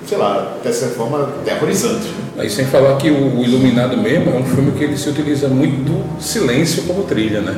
[0.07, 2.07] sei lá, de certa forma, aterrorizantes.
[2.07, 2.25] Né?
[2.39, 5.85] Aí sem falar que o, Iluminado mesmo é um filme que ele se utiliza muito
[5.85, 7.57] do silêncio como trilha, né?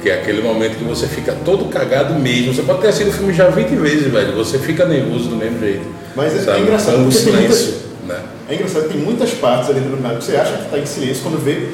[0.00, 2.54] Que é aquele momento que você fica todo cagado mesmo.
[2.54, 4.34] Você pode ter assistido o filme já 20 vezes, velho.
[4.34, 5.86] Você fica nervoso do mesmo jeito.
[6.14, 6.60] Mas é- é sabe?
[6.60, 7.74] engraçado Com o silêncio,
[8.06, 8.20] né?
[8.48, 11.22] É engraçado, tem muitas partes ali do Iluminado que você acha que está em silêncio,
[11.22, 11.68] quando vê,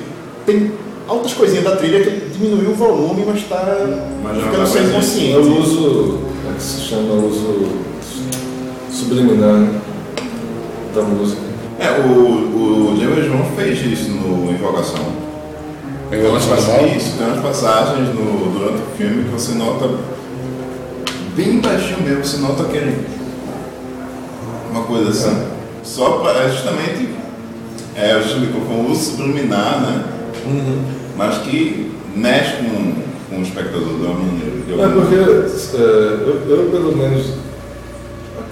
[0.47, 0.71] tem
[1.07, 3.77] altas coisinhas da trilha que diminuiu o volume, mas está
[4.67, 5.33] ficando sem.
[5.33, 7.15] É o uso, como é que se chama?
[7.15, 7.69] O uso
[8.91, 9.81] subliminar né?
[10.95, 11.41] Da música.
[11.79, 15.29] É, o, o James Jones fez isso no Invocação.
[16.11, 19.91] Eu Tem umas, passagens, isso, tem umas passagens no, durante o filme que você nota
[21.37, 23.07] bem baixinho mesmo, você nota aquele.
[24.71, 25.47] Uma coisa assim.
[25.85, 27.09] Só pra, é justamente.
[27.95, 30.05] É, o Júlio com o uso subliminar, né?
[31.17, 32.95] Mas que mexe com,
[33.29, 34.59] com o espectador uma maneira.
[34.85, 37.35] É porque é, eu, eu, pelo menos,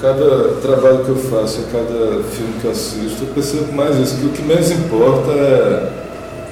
[0.06, 4.16] cada trabalho que eu faço, a cada filme que eu assisto, eu percebo mais isso,
[4.18, 5.88] que o que menos importa é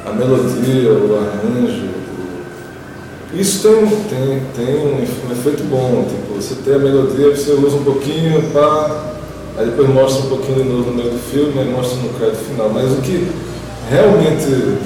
[0.05, 1.95] a melodia, o arranjo.
[3.33, 7.85] Isso tem, tem, tem um, efeito bom, tipo, você tem a melodia, você usa um
[7.85, 9.12] pouquinho, pá,
[9.57, 12.45] aí depois mostra um pouquinho de novo no meio do filme, aí mostra no crédito
[12.49, 12.71] final.
[12.71, 13.29] Mas o que
[13.88, 14.79] realmente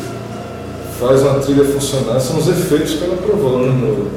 [1.01, 4.09] faz uma trilha funcionar são os efeitos que ela provoca no,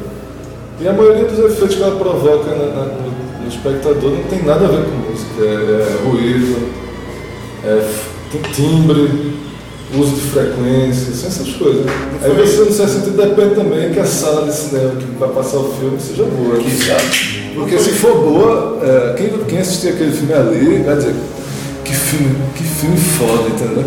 [0.81, 4.69] e a maioria dos efeitos que ela provoca na- na- espectador não tem nada a
[4.69, 5.41] ver com música.
[5.41, 6.69] É, é ruído,
[7.63, 7.87] é
[8.53, 9.33] timbre,
[9.93, 11.85] uso de frequência, são essas coisas.
[12.23, 15.57] Aí você, no certo sentido, depende também que a sala de cinema que vai passar
[15.57, 16.55] o filme seja boa.
[17.53, 21.13] Porque se for boa, é, quem, quem assistir aquele filme ali vai dizer
[21.83, 23.85] que filme, que filme foda, entendeu?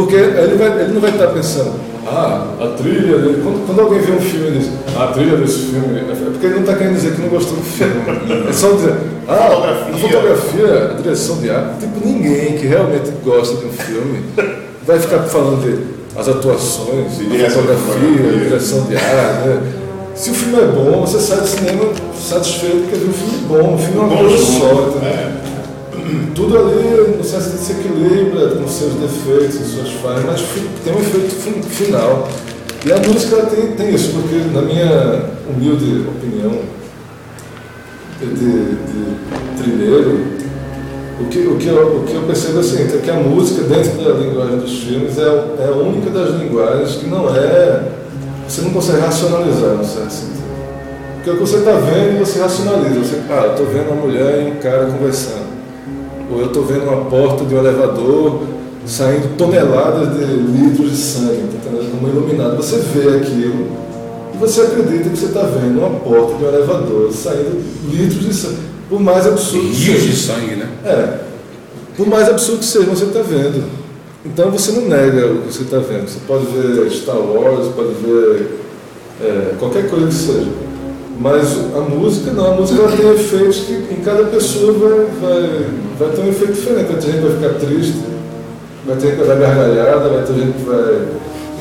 [0.00, 1.72] Porque ele, vai, ele não vai estar pensando,
[2.06, 3.40] ah, a trilha dele.
[3.42, 6.46] Quando, quando alguém vê um filme e diz, ah, a trilha desse filme, é porque
[6.46, 7.92] ele não está querendo dizer que não gostou do filme.
[8.48, 8.94] É só dizer,
[9.28, 9.94] ah, Fotografia.
[9.94, 11.80] a fotografia, a direção de arte.
[11.80, 14.24] Tipo, ninguém que realmente gosta de um filme
[14.86, 18.40] vai ficar falando de as atuações, De a fotografia, fotografia.
[18.48, 19.48] direção de arte.
[19.48, 19.60] Né?
[20.14, 21.84] Se o filme é bom, você sai do cinema
[22.18, 23.74] satisfeito porque viu um filme bom.
[23.74, 25.49] O filme é uma coisa só, entendeu?
[26.34, 30.40] Tudo ali, no de se equilibra com seus defeitos suas falhas, mas
[30.84, 32.28] tem um efeito fi- final.
[32.84, 36.58] E a música tem, tem isso, porque na minha humilde opinião
[38.20, 40.40] de, de trilheiro,
[41.20, 42.62] o que, o, que eu, o que eu percebo é
[42.96, 46.96] é que a música dentro da linguagem dos filmes é, é a única das linguagens
[46.96, 47.82] que não é.
[48.48, 50.40] Você não consegue racionalizar, no certo sentido.
[51.16, 52.98] Porque o que você está vendo, você racionaliza.
[53.00, 55.49] Você, ah, estou vendo uma mulher e um cara conversando.
[56.30, 58.40] Ou eu estou vendo uma porta de um elevador
[58.86, 61.90] saindo toneladas de litros de sangue, tá entendendo?
[61.90, 62.56] Como iluminado.
[62.56, 63.66] Você vê aquilo
[64.34, 68.34] e você acredita que você está vendo uma porta de um elevador saindo litros de
[68.34, 68.70] sangue.
[68.88, 70.32] Por mais absurdo que Rios de seja.
[70.32, 70.68] sangue, né?
[70.84, 71.18] É.
[71.96, 73.64] Por mais absurdo que seja, você está vendo.
[74.24, 76.08] Então você não nega o que você está vendo.
[76.08, 78.58] Você pode ver Star Wars, pode ver
[79.22, 80.69] é, qualquer coisa que seja.
[81.20, 85.66] Mas a música não, a música ela tem efeitos que em cada pessoa vai, vai,
[85.98, 86.86] vai ter um efeito diferente.
[86.86, 87.98] Vai ter gente que vai ficar triste,
[88.86, 91.08] vai ter gente que vai dar gargalhada, vai ter gente que vai.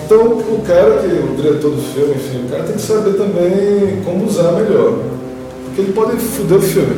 [0.06, 4.02] Então o cara, que, o diretor do filme, enfim, o cara tem que saber também
[4.06, 5.00] como usar melhor.
[5.66, 6.96] Porque ele pode foder o filme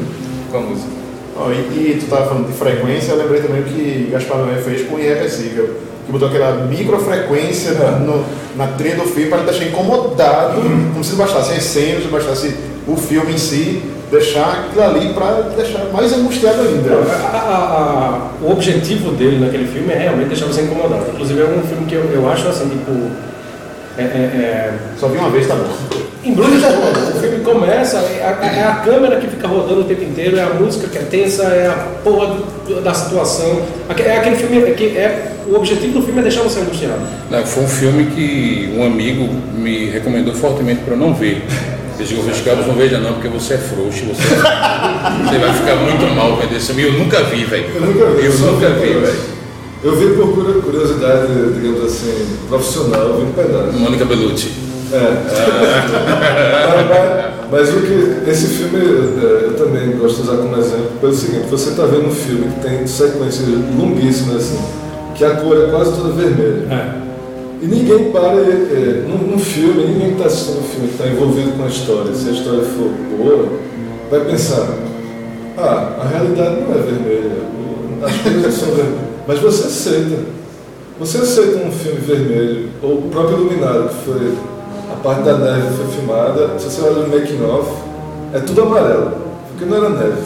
[0.52, 0.92] com a música.
[1.38, 4.88] Ó, e, e tu estava falando de frequência, eu lembrei também que Gaspar Noé fez
[4.88, 5.68] com Irreversível,
[6.12, 8.00] que botou aquela microfrequência É.
[8.00, 8.24] no-
[8.58, 12.54] na trilha do filme para deixar incomodado, como se bastasse as cenas, não bastasse
[12.88, 13.82] o filme em si,
[14.12, 16.96] deixar aquilo ali para deixar mais angustiado ainda.
[16.96, 17.48] A- a-
[18.44, 21.06] a- o objetivo dele naquele filme é realmente deixar você incomodado.
[21.14, 22.92] Inclusive é um filme que eu, eu acho assim, tipo.
[23.98, 25.68] É, é, é, Só vi uma vez, tá bom.
[26.24, 30.04] Em Bruges, o filme começa, é a, é a câmera que fica rodando o tempo
[30.04, 31.74] inteiro, é a música que é tensa, é a
[32.04, 32.28] porra
[32.68, 33.64] do- da situação.
[33.90, 35.32] É aquele filme é que é.
[35.48, 37.02] O objetivo do filme é deixar você angustiado.
[37.32, 41.44] Não, foi um filme que um amigo me recomendou fortemente para eu não ver.
[41.98, 44.22] Ele disse, Luiz Carlos, não veja não, porque você é frouxo, você,
[45.26, 46.84] você vai ficar muito mal vendo esse filme.
[46.84, 47.66] Eu nunca vi, velho.
[47.76, 48.92] Eu nunca vi.
[48.92, 49.41] Eu velho.
[49.84, 52.14] Eu vi por curiosidade, digamos assim,
[52.48, 53.78] profissional, eu vi um pedaço.
[53.80, 54.52] Mônica Bellucci.
[54.94, 55.24] É.
[56.70, 58.30] mas, mas- mas o que.
[58.30, 62.08] Esse filme é, eu também gosto de usar como exemplo pelo seguinte, você está vendo
[62.08, 64.60] um filme que tem sequências longuíssimas assim,
[65.16, 66.68] que a cor é quase toda vermelha.
[66.70, 67.02] É.
[67.62, 70.94] E ninguém para, é, é, num, num filme, ninguém que está assistindo o filme, que
[70.94, 73.46] está envolvido com a história, se a história for boa,
[74.10, 74.68] vai pensar,
[75.58, 77.32] ah, a realidade não é vermelha,
[78.04, 79.11] as coisas não são vermelhas.
[79.28, 80.18] Mas você aceita.
[81.00, 84.34] Você aceita um filme vermelho, ou o próprio Iluminado, que foi
[84.92, 87.72] a parte da neve que foi filmada, se você olha no making off,
[88.34, 89.12] é tudo amarelo,
[89.50, 90.22] porque não era neve.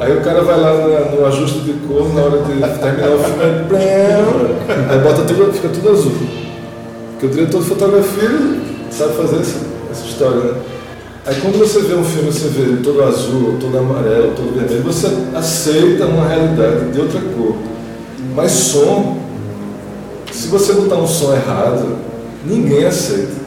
[0.00, 2.44] Aí o cara vai lá na- no ajuste de cor, na hora de
[2.80, 6.12] terminar o filme, blém, aí bota tudo, fica tudo azul.
[7.12, 8.30] Porque o diretor de fotografia
[8.90, 9.58] sabe fazer essa,
[9.90, 10.52] essa história, né?
[11.26, 15.06] Aí quando você vê um filme, você vê todo azul, todo amarelo, todo vermelho, você
[15.34, 17.54] aceita uma realidade de outra cor.
[18.34, 19.16] Mas som,
[20.32, 21.96] se você botar um som errado,
[22.44, 23.44] ninguém aceita.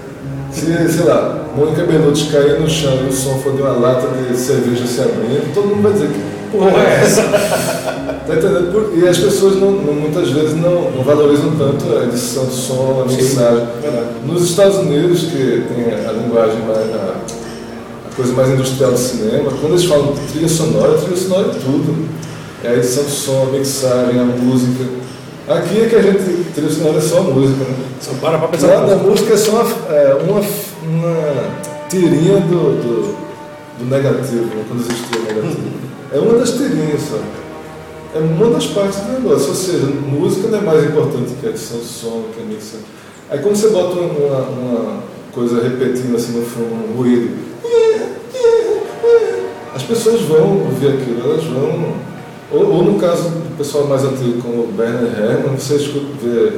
[0.52, 4.08] Se, sei lá, Mônica Bellucci cair no chão e o som for de uma lata
[4.08, 6.22] de cerveja se abrindo, todo mundo vai dizer que
[6.52, 7.24] porra é essa?
[8.28, 8.92] Tá entendendo?
[8.94, 13.06] E as pessoas não, não- muitas vezes não, não valorizam tanto a edição de som,
[13.06, 13.66] a mixagem.
[14.26, 16.94] Nos Estados Unidos, que tem a linguagem mais.
[16.94, 17.16] A,
[18.18, 22.10] coisa mais industrial do cinema, quando eles falam trilha sonora, trilha sonora é tudo.
[22.64, 24.84] É a edição de som, a mixagem, a música.
[25.48, 26.52] Aqui é que a gente.
[26.56, 27.76] Trilha sonora é só a música, né?
[28.02, 28.68] Só para pra pensar.
[28.68, 33.18] Lá na música é só uma, é, uma, uma tirinha do, do,
[33.80, 35.78] do negativo, né, quando existia o negativo.
[36.12, 37.20] É uma das tirinhas só.
[38.16, 39.50] É uma das partes do negócio.
[39.50, 42.86] Ou seja, música não é mais importante que a edição de som, que a mixagem.
[43.30, 47.38] Aí quando você bota uma, uma coisa repetindo assim no fundo, um ruído,
[49.76, 52.17] as pessoas vão ouvir aquilo, elas vão.
[52.52, 56.54] Ou, ou no caso do pessoal mais antigo, como o Bernard Herrmann, você escuta, vê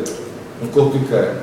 [0.63, 1.33] um corpo que cai.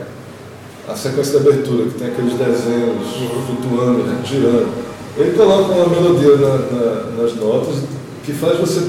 [0.89, 3.07] A sequência de abertura, que tem aqueles desenhos
[3.47, 4.69] flutuando, né, girando.
[5.19, 7.77] Ele coloca uma melodia na- na- nas notas
[8.25, 8.83] que faz você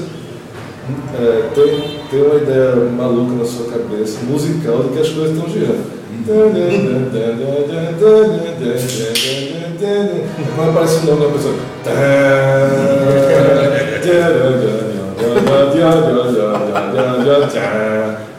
[1.20, 5.50] é, ter, ter uma ideia maluca na sua cabeça, musical, de que as coisas estão
[5.50, 5.98] girando.
[10.56, 11.54] Quando aparece o nome da pessoa.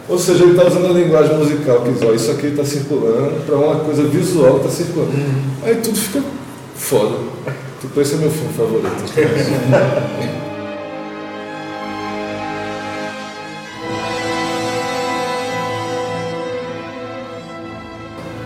[0.08, 3.46] Ou seja, ele está usando a linguagem musical que diz, ó, isso aqui está circulando
[3.46, 5.12] para uma coisa visual que está circulando.
[5.64, 6.22] Aí tudo fica
[6.76, 7.16] foda.
[7.80, 9.04] Tipo, esse é meu filme favorito.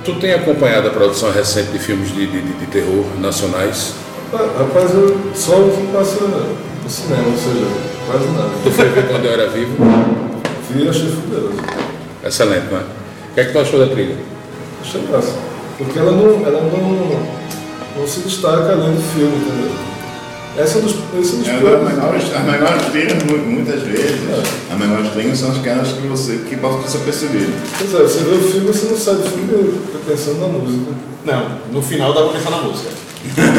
[0.04, 3.94] Tu tem acompanhado a produção recente de filmes de, de, de- de terror nacionais?
[4.34, 7.66] Rapaz, eu só o que passa no cinema, ou seja,
[8.06, 8.50] quase nada.
[8.64, 9.76] Tu foi ver quando eu era vivo?
[10.72, 11.54] Vi e achei fuderoso.
[12.26, 12.78] Excelente, é?
[12.78, 14.16] O que é que tu achou da trilha?
[14.82, 15.34] Achei massa.
[15.78, 17.20] Porque ela não, ela não,
[17.98, 19.72] não se destaca além do filme, entendeu?
[20.56, 21.88] Essa é um dos, esse é dos É, piores.
[22.36, 24.20] as melhores trilhas, mu- muitas vezes,
[24.72, 27.54] as melhores trilhas são aquelas que você que passam desapercebido.
[27.80, 30.92] Pois é, você vê o filme e você não sai do filme pensando na música.
[31.26, 32.90] Não, no final dá pra pensar na música.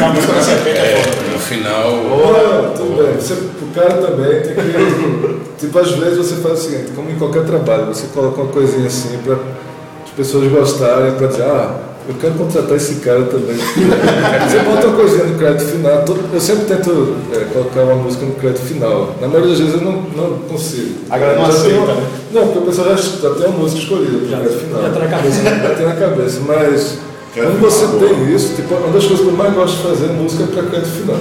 [0.03, 1.31] A música da serpente é foda.
[1.33, 3.15] No final, Não, tudo bem.
[3.15, 5.39] Você, o cara também tem que.
[5.59, 8.87] tipo, às vezes você faz o seguinte, como em qualquer trabalho, você coloca uma coisinha
[8.87, 11.75] assim para as pessoas gostarem, para dizer, ah,
[12.07, 13.55] eu quero contratar esse cara também.
[13.57, 16.03] você bota uma coisinha no crédito final.
[16.05, 19.15] todo- eu sempre tento é, colocar uma música no crédito final.
[19.19, 20.95] Na maioria das vezes eu não, não consigo.
[21.09, 22.07] A galera não tem aceita, uma- né?
[22.31, 24.81] Não, porque o pessoal já, já tem uma música escolhida para Já, o crédito final.
[24.83, 25.41] já tá na cabeça.
[25.43, 26.97] Já tem na cabeça, mas
[27.35, 30.13] quando você tem isso, tipo, uma das coisas que eu mais gosto de fazer é
[30.13, 31.17] música para crédito final.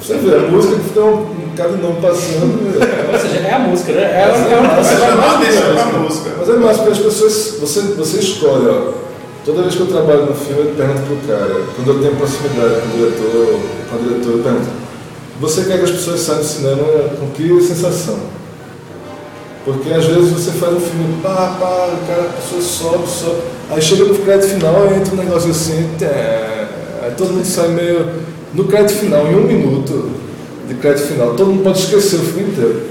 [0.00, 1.26] Você vê, a música que fica um,
[1.56, 2.74] cada nome passando.
[2.82, 4.02] é- Ou seja, é a música, né?
[4.02, 5.62] É, a- é onde Mas você vai a mais ver.
[5.90, 6.30] pra música.
[6.38, 8.92] Mas é massa, porque as pessoas, você, você escolhe, ó.
[9.44, 12.80] Toda vez que eu trabalho no filme, eu pergunto pro cara, quando eu tenho proximidade
[12.80, 14.66] com o diretor, com o diretor, eu pergunto,
[15.40, 16.84] você quer que as pessoas saiam do cinema
[17.18, 18.18] com que sensação?
[19.64, 23.40] Porque às vezes você faz um filme, pá, pá, o cara, a pessoa sobe, sobe,
[23.72, 26.06] aí chega no crédito final, entra um negócio assim, tã,
[27.02, 28.06] aí todo mundo sai meio.
[28.54, 30.10] No crédito final, em um minuto,
[30.68, 31.34] de crédito final.
[31.34, 32.82] Todo mundo pode esquecer o filme inteiro.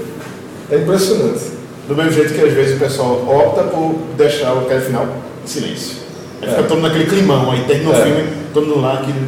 [0.70, 1.40] É impressionante.
[1.86, 5.06] Do mesmo jeito que às vezes o pessoal opta por deixar o crédito final
[5.44, 5.96] em silêncio.
[6.40, 6.64] Aí fica É.
[6.64, 8.02] todo naquele climão, aí termina o É.
[8.04, 9.24] filme, todo mundo lá, aquele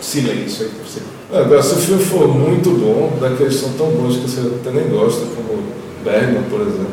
[0.00, 0.66] silêncio.
[0.66, 1.00] Aí você...
[1.32, 4.70] Agora, se o filme for muito bom, daqueles que são tão bons que você até
[4.70, 5.62] nem gosta, como
[6.04, 6.86] Bergman, por exemplo,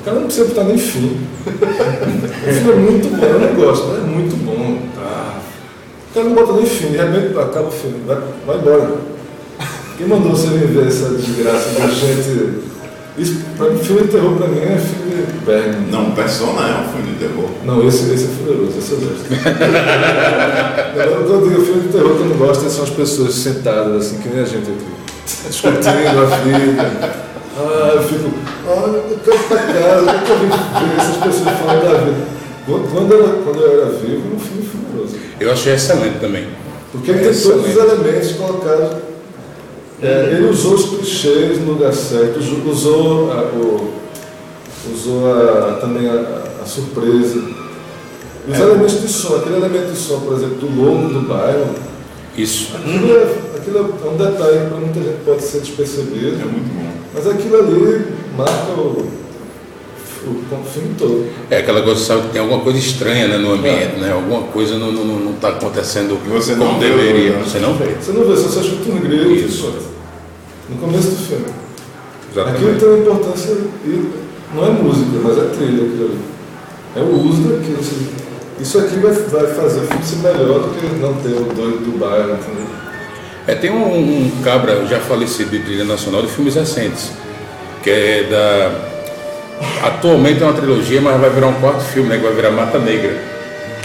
[0.00, 1.20] o cara não precisa botar nem fim.
[1.46, 4.78] o filme é muito bom, eu não gosto, mas é muito bom.
[4.98, 5.38] Ah,
[6.10, 9.12] o cara não bota nem fim, de repente acaba o filme, vai, vai embora.
[9.96, 12.72] Quem mandou você vir ver essa desgraça de gente.
[13.18, 15.90] Isso, pra mim, filme de terror pra mim é filme de Bergman.
[15.90, 17.50] Não, Persona é um filme de terror.
[17.64, 19.28] Não, esse, esse é fuderoso, esse eu gosto.
[20.94, 24.18] Quando eu digo filme de terror que eu não gosto, são as pessoas sentadas, assim,
[24.18, 27.31] que nem a gente aqui, discutindo a vida.
[27.56, 28.30] Ah, eu fico,
[28.66, 32.26] ah, eu quero pra casa, eu quero ver essas pessoas falando da vida.
[32.64, 35.16] Quando, eu, quando eu era vivo, era um filme fuderoso.
[35.40, 36.46] Eu achei excelente também.
[36.92, 38.96] Porque ele tem todos os elementos colocados.
[40.00, 43.92] É, ele usou os clichês no lugar certo, usou, usou, a, o,
[44.92, 47.40] usou a- também a, a surpresa.
[48.48, 51.74] Os elementos de som, aquele elemento de som, por exemplo, do logo do bairro,
[52.36, 52.72] Isso.
[52.74, 53.22] aquilo é,
[53.56, 57.01] aquilo é um detalhe que para muita gente pode ser despercebido, É muito bom.
[57.14, 58.06] Mas aquilo ali
[58.36, 59.08] marca o,
[60.24, 61.26] o, o filme todo.
[61.50, 64.12] É aquela coisa, sabe, que tem alguma coisa estranha né, no ambiente, né?
[64.12, 67.32] Alguma coisa não está não, não tá acontecendo E você como não vê, deveria.
[67.32, 67.42] né?
[67.44, 67.86] Você não vê.
[68.00, 69.72] Você não vê, só você escuta um Isso.
[70.68, 71.44] no começo do filme.
[72.34, 72.78] Aquilo Exatamente.
[72.80, 74.10] tem uma importância, e
[74.54, 76.18] não é música, mas é trilha aquilo ali.
[76.96, 77.78] É o uso daquilo.
[78.60, 81.84] Isso aqui vai, vai fazer o filme ser melhor do que não ter o doido
[81.84, 82.81] do bairro, entendeu?
[83.46, 87.10] É, tem um, um cabra já falecido de trilha nacional de filmes recentes,
[87.82, 88.92] que é da.
[89.86, 92.16] Atualmente é uma trilogia, mas vai virar um quarto filme, né?
[92.16, 93.16] Que vai virar Mata Negra,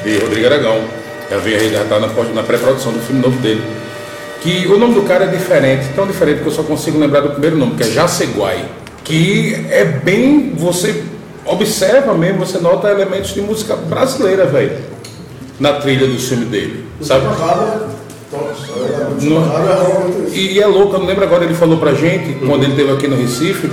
[0.03, 0.81] de Rodrigo Aragão.
[1.29, 3.61] Já veio já está na, na pré-produção do filme novo dele.
[4.41, 7.31] Que o nome do cara é diferente, tão diferente que eu só consigo lembrar do
[7.31, 8.63] primeiro nome, que é Jaceguai.
[9.03, 10.53] Que é bem.
[10.55, 11.03] Você
[11.45, 14.77] observa mesmo, você nota elementos de música brasileira, velho.
[15.59, 16.85] Na trilha do filme dele.
[17.01, 17.25] Sabe?
[19.21, 22.91] Não- E, é louco, eu não lembro agora, ele falou pra gente, quando ele esteve
[22.91, 23.69] aqui no Recife,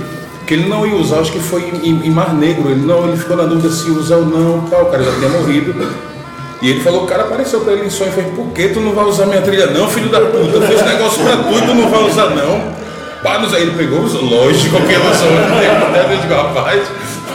[0.47, 3.17] que ele não ia usar, acho que foi em, em- Mar Negro, ele não, ele
[3.17, 5.73] ficou na dúvida se usar ou não, tal, o cara já tinha morrido.
[6.61, 8.79] E ele falou, o cara apareceu pra ele em sonho e fez, por que tu
[8.79, 10.55] não vai usar minha trilha não, filho da puta?
[10.57, 12.85] Eu fiz negócio pra tu e tu não vai usar não.
[13.49, 16.07] Sei, ele pegou, usou, lógico que ele usou, né?
[16.13, 16.81] Eu digo, rapaz,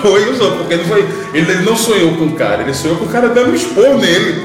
[0.01, 1.05] foi usou, porque ele, foi,
[1.35, 3.97] ele, ele não sonhou com o cara, ele sonhou com o cara dando um expor
[3.99, 4.41] nele.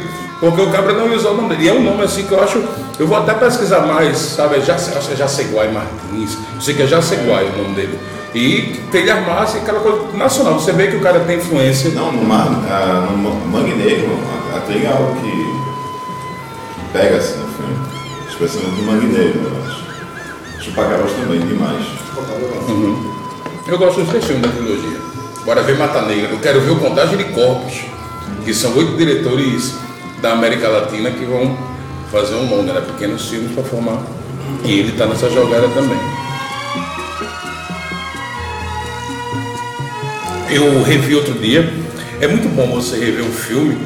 [0.45, 1.63] Porque o cabra não ia usar o nome dele.
[1.63, 2.63] E é um nome assim que eu acho.
[2.99, 4.61] Eu vou até pesquisar mais, sabe?
[4.61, 6.37] Já, acho que é Jaceguai Martins.
[6.53, 7.99] Eu sei que é Jaceguai o nome dele.
[8.35, 10.53] E telha massa e aquela coisa nacional.
[10.53, 11.89] Você vê que o cara tem influência.
[11.89, 14.19] Não, no, mar, ah, no Mangue Negro,
[14.53, 17.77] a, a trilha é algo que, que pega assim no filme.
[18.29, 20.63] Especialmente no Mangue Negro, eu acho.
[20.63, 21.85] Chupacabras também, demais.
[23.65, 24.99] Eu gosto dos três filmes da trilogia.
[25.43, 26.29] Bora ver Mata Negra.
[26.29, 27.81] Eu quero ver o Contagem de Corpos,
[28.43, 29.84] que são oito diretores
[30.21, 31.57] da América Latina que vão
[32.11, 32.81] fazer um longa, né?
[32.81, 34.01] pequenos filmes para formar.
[34.63, 35.99] E ele está nessa jogada também.
[40.49, 41.71] Eu revi outro dia.
[42.21, 43.77] É muito bom você rever um filme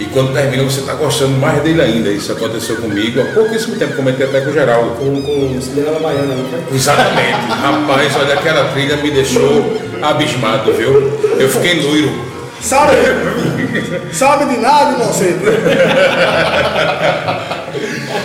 [0.00, 2.10] e quando termina você está gostando mais dele ainda.
[2.10, 4.90] Isso aconteceu comigo há pouquíssimo tempo, comentei até com o Geraldo.
[4.92, 6.76] Com, com Cinderela Baiana, foi?
[6.76, 7.38] Exatamente.
[7.48, 11.18] Rapaz, olha, aquela trilha me deixou abismado, viu?
[11.38, 12.30] Eu fiquei loiro.
[12.60, 12.92] Sabe?
[14.12, 15.40] Sabe de nada, inocente.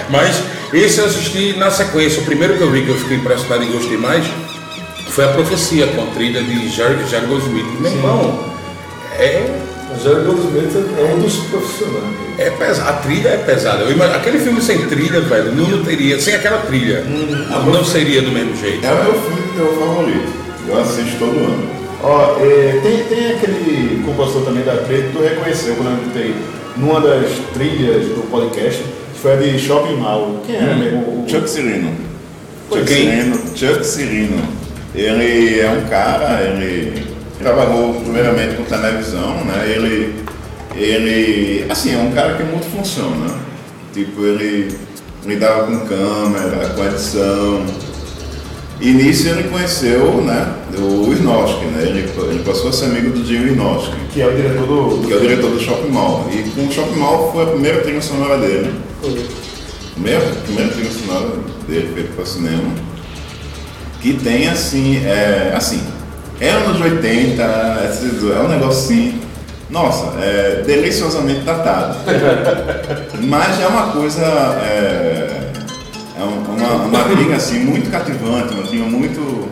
[0.10, 0.42] Mas
[0.74, 2.22] esse eu assisti na sequência.
[2.22, 4.26] O primeiro que eu vi que eu fiquei impressionado e gostei mais
[5.10, 7.66] foi a Profecia, com a trilha de Jerry, Jerry Goldsmith.
[7.80, 8.44] Meu irmão,
[9.18, 9.50] é,
[9.96, 12.04] O Jair Goldsmith é um dos profissionais.
[12.38, 12.90] é pesado.
[12.90, 13.84] A trilha é pesada.
[13.84, 16.20] Eu imag- Aquele filme sem trilha, velho, não, não teria.
[16.20, 18.86] Sem aquela trilha, não seria do mesmo jeito.
[18.86, 20.34] É o meu filme terror favorito.
[20.68, 21.85] Eu assisto todo ano.
[22.04, 26.36] Ó, é, tem, tem aquele compositor também da trilha que tu reconheceu quando eu botei
[26.78, 30.42] numa das trilhas do podcast, que foi a de Shopping Mall.
[30.46, 31.00] Quem era mesmo?
[31.00, 31.92] O- Chuck Cirino.
[32.72, 32.88] Chuck?
[32.88, 33.40] Cirino.
[33.56, 34.44] Chuck Cirino.
[34.94, 37.06] Ele é um cara, ele
[37.40, 39.66] trabalhou primeiramente com televisão, né?
[39.68, 40.16] Ele,
[40.76, 43.36] ele, assim, é um cara que multifunciona.
[43.94, 44.76] Tipo, ele
[45.26, 47.66] lidava com câmera, com edição.
[48.80, 51.84] E nisso ele conheceu, né, o Snorsky, né?
[51.84, 55.06] Ele, ele passou a ser amigo do Jim Snorsky que é o diretor do.
[55.06, 56.26] que é o diretor do Shopping Mall.
[56.32, 58.74] E com o Shopping Mall foi a primeira trilha sonora dele.
[59.94, 61.32] Primeira, primeira trilha sonora
[61.68, 62.72] dele feita para cinema.
[64.02, 65.84] Que tem assim, é, assim,
[66.40, 69.20] é anos 80, é, um negócio assim,
[69.70, 71.98] nossa, é deliciosamente datado.
[73.22, 74.22] Mas é uma coisa,
[74.64, 75.25] é,
[76.66, 79.50] uma, uma trilha assim, muito cativante, uma trilha muito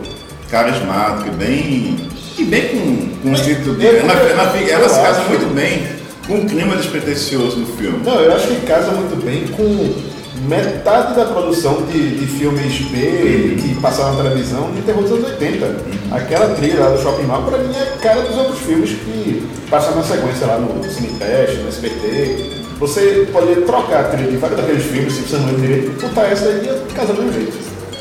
[0.50, 1.96] carismática, bem.
[2.38, 3.98] e bem com, com o espírito dele.
[3.98, 5.86] Ela, ela, ela se casa muito bem
[6.26, 7.98] com o clima despretensioso do filme.
[8.04, 10.14] Não, eu acho que casa muito bem com
[10.48, 15.30] metade da produção de, de filmes B que passavam na televisão de terror dos anos
[15.30, 15.76] 80.
[16.10, 19.98] Aquela trilha lá do Shopping Mall, pra mim, é cara dos outros filmes que passavam
[19.98, 22.63] na sequência lá no Cinepest, no SBT.
[22.78, 26.26] Você pode trocar a trilha de vários daqueles filmes, se você não lembra direito, botar
[26.26, 27.56] essa aí e casa do mesmo jeito.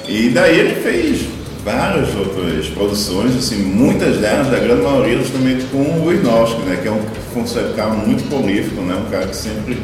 [0.08, 1.28] E daí ele fez
[1.64, 6.88] várias outras produções, assim, muitas delas, da grande maioria, justamente com o Wilnowski, né, que
[6.88, 7.02] é um
[7.34, 9.78] conceito cara muito prolífico, né, um cara que sempre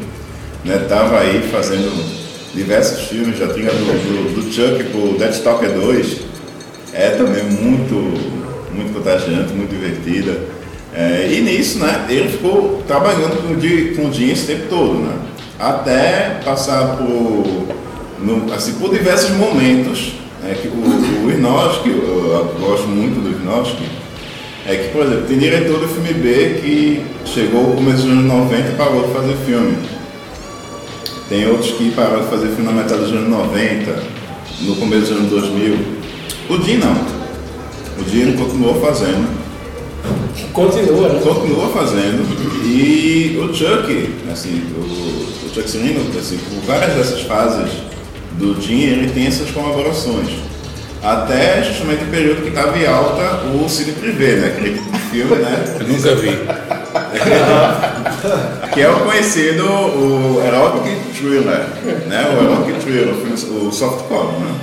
[0.64, 1.90] estava aí fazendo
[2.54, 6.20] diversos filmes, já tinha do, do, do Chuck pro Dead Stalker 2,
[6.92, 7.94] é também muito,
[8.74, 10.59] muito contagiante, muito divertida.
[10.94, 14.94] É, e nisso, né, ele ficou trabalhando com o Di- com o esse tempo todo,
[14.94, 15.14] né,
[15.58, 17.66] até passar por
[18.18, 23.30] no- assim, por diversos momentos, né, que o, o Irnowski, eu, eu gosto muito do
[23.30, 23.84] Irnowski,
[24.66, 28.24] é que, por exemplo, tem diretor do filme B que chegou no começo dos anos
[28.24, 29.76] 90 e parou de fazer filme.
[31.28, 34.02] Tem outros que pararam de fazer filme na metade dos anos 90,
[34.62, 35.76] no começo dos anos 2000.
[36.50, 36.92] O Jim não.
[37.98, 39.39] O Jim continuou fazendo
[40.52, 41.20] Continua, né?
[41.22, 42.28] continua fazendo
[42.64, 47.70] e o Chuck, assim, o, o Chuck Cirino, assim, por várias dessas fases
[48.32, 50.28] do Jim, ele tem essas colaborações.
[51.02, 54.48] Até justamente o período que estava em alta o Cine Privé, né?
[54.48, 54.78] Aquele
[55.10, 55.64] filme, né?
[55.80, 56.28] Eu nunca vi.
[58.74, 61.64] que é o conhecido o Erotic Thriller,
[62.06, 62.28] né?
[62.28, 63.32] O Erotic Thriller, o, filme,
[63.66, 64.54] o softcore, né?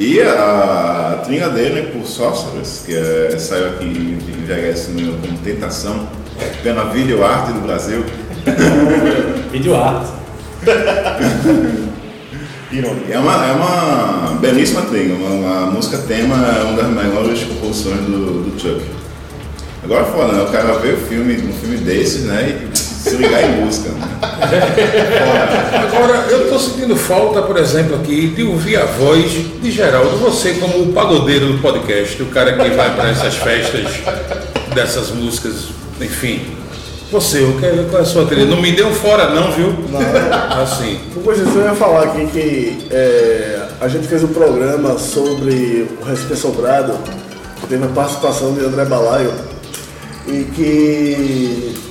[0.00, 6.08] E a, trilha dele por Sorcerers, que é, saiu aqui em VHS no- como Tentação,
[6.62, 8.02] pela Video Arte do Brasil.
[9.52, 10.10] Vídeo arte.
[13.10, 17.98] É uma, é uma belíssima trilha, uma, uma música tema é uma das melhores composições
[18.02, 18.80] do, do Chuck.
[19.82, 20.42] Agora foda, né?
[20.44, 22.60] O cara vê o filme, um filme desses, né?
[22.69, 22.69] E
[23.00, 23.88] se ligar em música.
[23.90, 24.08] Né?
[25.90, 30.18] Agora, eu estou sentindo falta, por exemplo, aqui, de ouvir a voz de Geraldo.
[30.18, 33.86] Você, como o pagodeiro do podcast, o cara que vai para essas festas
[34.74, 35.68] dessas músicas,
[36.00, 36.42] enfim.
[37.10, 38.44] Você, o que é, qual é a sua trilha?
[38.44, 39.74] Não me deu fora, não, viu?
[39.90, 40.62] Não.
[40.62, 41.00] Assim.
[41.14, 46.04] Depois disso eu ia falar aqui que é, a gente fez um programa sobre o
[46.04, 46.92] Recife Sobrado,
[47.60, 49.32] que teve a participação de André Balaio,
[50.28, 51.89] e que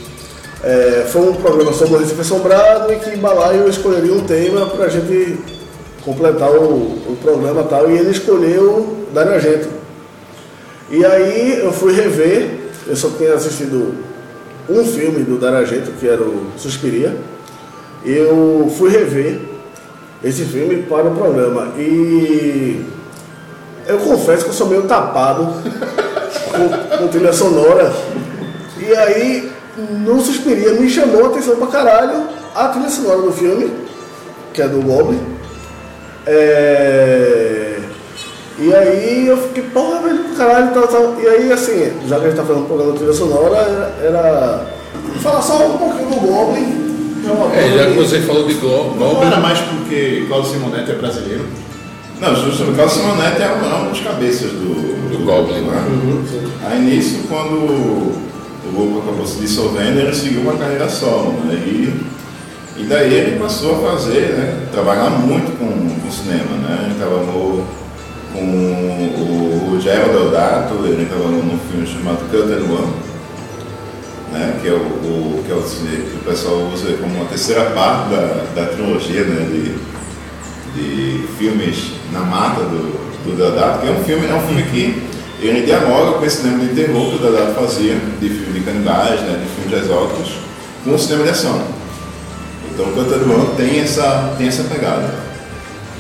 [0.64, 4.86] é, foi um programa sobre o Recife Assombrado e que Balaio escolheria um tema para
[4.86, 5.40] a gente
[6.04, 9.70] completar o, o programa tal, e ele escolheu Dario Argento.
[10.90, 12.50] E aí eu fui rever,
[12.88, 13.96] eu só tinha assistido
[14.68, 17.16] um filme do Dario Argento, que era o Suspiria,
[18.04, 19.40] eu fui rever
[20.24, 22.86] esse filme para o programa e
[23.88, 25.46] eu confesso que eu sou meio tapado
[26.52, 27.92] com, com trilha sonora.
[28.78, 29.52] E aí,
[30.06, 32.24] no Suspiria, me chamou a atenção pra caralho
[32.56, 33.72] a trilha sonora do filme,
[34.54, 35.20] que é do Goblin.
[36.28, 37.80] É,
[38.60, 41.16] E aí eu fiquei, porra, velho, do caralho, tal, tal.
[41.22, 43.94] E aí, assim, já que a gente tá fazendo um programa de trilha sonora, era,
[44.06, 44.66] era
[45.22, 46.90] falar só um pouquinho do Goblin.
[47.56, 50.96] é já que você falou de Glo- Não Goblin, era mais porque Claudio Simonetti é
[50.96, 51.46] brasileiro.
[52.20, 55.82] Não, justamente o Carlos Simonetti é um dos cabeças do, Do Goblin, né?
[56.70, 58.12] Aí nisso, quando
[58.70, 61.34] o grupo acabou se dissolvendo, ele seguiu uma carreira solo.
[61.46, 61.56] Né?
[61.56, 61.94] E,
[62.78, 64.68] e daí ele passou a fazer, né?
[64.72, 66.56] trabalhar muito com, com cinema.
[66.68, 66.86] Né?
[66.86, 67.66] Ele trabalhou
[68.34, 72.94] com o, o Gerald Deodato, ele trabalhou num filme chamado Cut and One,
[74.32, 74.60] né?
[74.62, 78.10] que, é o, o- que, é o, que o pessoal usa como uma terceira parte
[78.10, 79.46] da, da trilogia né?
[79.52, 79.76] de,
[80.76, 85.09] de filmes na mata do, do Deodato, que é um filme, é um filme que
[85.42, 89.22] ele dialoga com esse cinema de terror que o Deodato fazia, de filme de canibais,
[89.22, 90.34] né, de filmes exóticos,
[90.84, 91.62] com o cinema de ação.
[92.72, 95.14] Então o Canta do tem essa, tem essa pegada.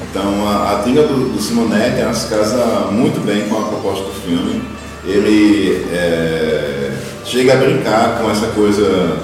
[0.09, 4.13] Então a, a trilha do, do Simonetti se casa muito bem com a proposta do
[4.21, 4.61] filme.
[5.05, 6.91] Ele é,
[7.25, 9.17] chega a brincar com essa coisa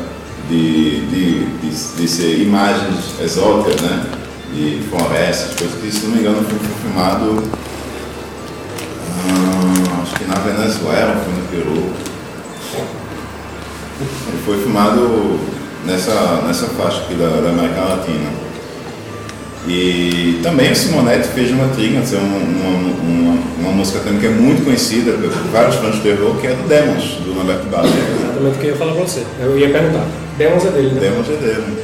[0.49, 4.05] de, de, de, de ser imagens exóticas, né?
[4.53, 7.43] De florestas, coisas que, se não me engano, foi filmado
[9.27, 11.89] ah, acho que na Venezuela, foi no Peru.
[13.99, 15.39] Ele foi filmado
[15.85, 18.45] nessa, nessa faixa aqui da, da América Latina.
[19.67, 24.27] E também o Simonetti fez uma trilha, assim, uma, uma, uma, uma música também que
[24.27, 27.91] é muito conhecida por vários fãs de terror, que é do Demons, do Lamberto Barber.
[27.91, 29.23] Exatamente o que eu ia falar pra você.
[29.39, 30.05] Eu ia perguntar.
[30.37, 30.99] Demons é dele, né?
[30.99, 31.83] Demons é dele.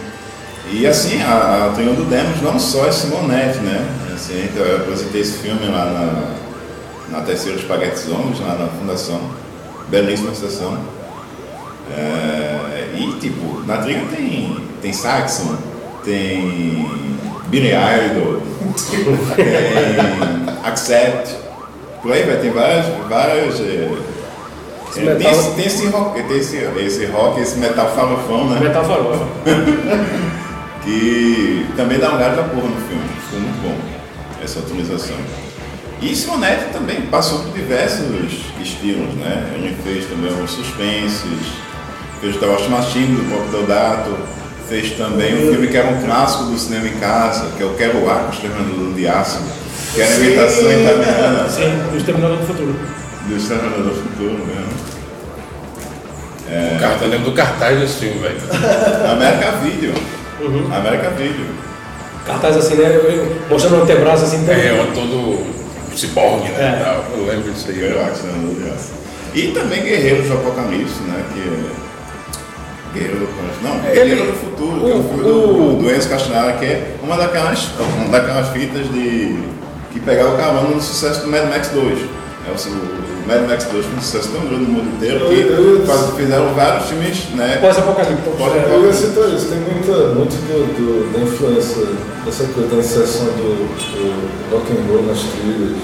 [0.71, 3.83] E assim, a, a Trilha do Demos não só é Simonete, né?
[4.13, 6.40] Assim, então eu apresentei esse filme lá na,
[7.11, 9.21] na Terceira Espaguetes Homens, lá na Fundação.
[9.89, 10.77] Belíssima sessão.
[11.95, 15.57] É, e tipo, na trilha tem, tem Saxon,
[16.05, 16.89] tem
[17.47, 18.41] Billy Idol,
[18.85, 19.05] tem
[20.63, 21.35] Accept,
[22.01, 22.85] por aí vai, tem várias.
[23.09, 23.91] várias é,
[24.95, 28.59] é, metal- tem, esse, tem, esse rock, tem esse, esse rock, esse metal farofão, né?
[28.61, 29.25] Metal farofa.
[30.83, 33.03] que também dá um gás da porra no filme.
[33.25, 33.77] Ficou muito bom
[34.43, 35.15] essa atualização.
[36.01, 38.07] E Simonetti também passou por diversos
[38.59, 39.51] estilos, né?
[39.53, 41.23] Ele fez também os suspenses,
[42.19, 44.17] fez o The Wash Machine do Pop Deodato,
[44.67, 47.73] fez também um filme que era um clássico do cinema em casa, que é o
[47.75, 49.39] Quero Ar com o Exterminador de Aço,
[49.93, 52.75] que era a imitação italiana Sim, o Exterminador do Futuro.
[53.27, 54.81] do Exterminador do Futuro mesmo.
[56.75, 58.37] O cara tá lembro do cartaz desse filme, velho.
[59.09, 59.93] América Video.
[60.75, 61.45] América Video.
[62.25, 62.87] Cartaz assim, né?
[62.93, 64.37] eu- Mostrando o antebraço assim.
[64.41, 65.60] então- É, um todo
[65.97, 66.83] ciborgue, né?
[66.85, 67.17] É.
[67.17, 67.75] Eu lembro disso aí.
[67.77, 68.55] Né?
[68.65, 68.81] Deus.
[69.33, 71.23] E também Guerreiros do Apocalipse, né?
[71.33, 73.63] Que é Guerreiro do Apocalipse.
[73.63, 76.53] Não, Ele- Guerreiro do Futuro, que é o o- filme o- do, do Enzo Castanhara,
[76.53, 77.67] que é uma daquelas,
[77.97, 79.39] uma daquelas fitas de.
[79.93, 81.99] que pegava o carona no sucesso do Mad Max 2.
[82.47, 85.31] É o, o Mad Max 2 foi um sucesso tão grande no mundo inteiro Eu-
[85.31, 87.57] eu- que faz- fizeram vários filmes, né?
[87.61, 88.23] Pós-apocalipse.
[88.37, 91.85] Pode- É, Eu ia citar isso, tem muita, muito do, do- da influência
[92.25, 95.77] dessa coisa da inserção do, do rock and roll nas trilhas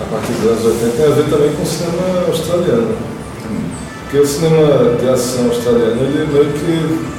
[0.00, 2.96] a partir dos anos 80 tem a ver também com o cinema australiano.
[4.04, 7.14] Porque o cinema de ação australiano, ele meio que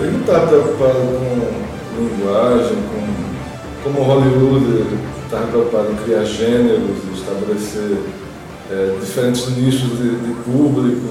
[0.00, 3.10] ele não está preocupado com linguagem, com
[3.82, 4.84] como Hollywood
[5.30, 7.98] estava preocupado em criar gêneros, estabelecer
[8.70, 11.06] é, diferentes nichos de, de público.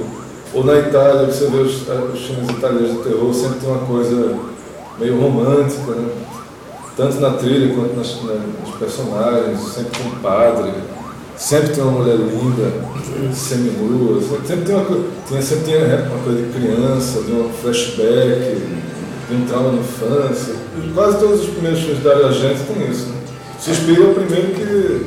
[0.54, 4.36] Ou na Itália, você vê os, os filmes italianos de terror, sempre tem uma coisa
[5.00, 6.10] meio romântica, né?
[6.98, 10.72] tanto na trilha quanto nas, na- nos personagens, sempre tem um padre,
[11.38, 12.74] sempre tem uma mulher linda,
[13.34, 15.04] seminua, sempre, tem uma coisa,
[15.42, 18.58] sempre tem uma coisa de criança, de um flashback,
[19.30, 20.56] de um trauma de infância.
[20.94, 23.06] Quase todos os primeiros filmes da Dario Argento tem isso.
[23.10, 23.19] Né?
[23.68, 25.06] É o primeiro que,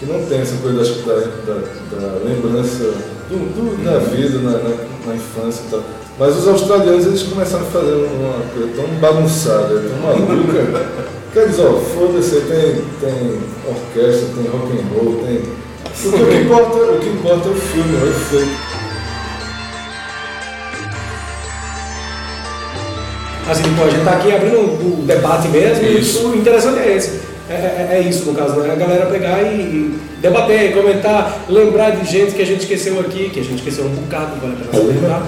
[0.00, 2.92] que não tem essa coisa da, da, da- da lembrança
[3.30, 4.70] do, do- da vida na, na,
[5.06, 5.82] na infância e tal.
[6.18, 11.06] Mas os australianos eles começaram a fazer uma coisa tão bagunçada, tão maluca.
[11.32, 15.42] Quer dizer, ó, foda-se, tem, tem orquestra, tem rock and roll, tem.
[16.02, 18.76] Porque o que importa, o que importa é o filme, é o efeito.
[23.48, 27.20] Assim, tipo, a gente tá aqui abrindo o debate mesmo, e o interessante é esse.
[27.48, 28.72] É, é- é isso, no caso, né?
[28.72, 33.30] A galera pegar e, e debater, comentar, lembrar de gente que a gente esqueceu aqui,
[33.30, 35.22] que a gente esqueceu um bocado, vale a pena lembrar.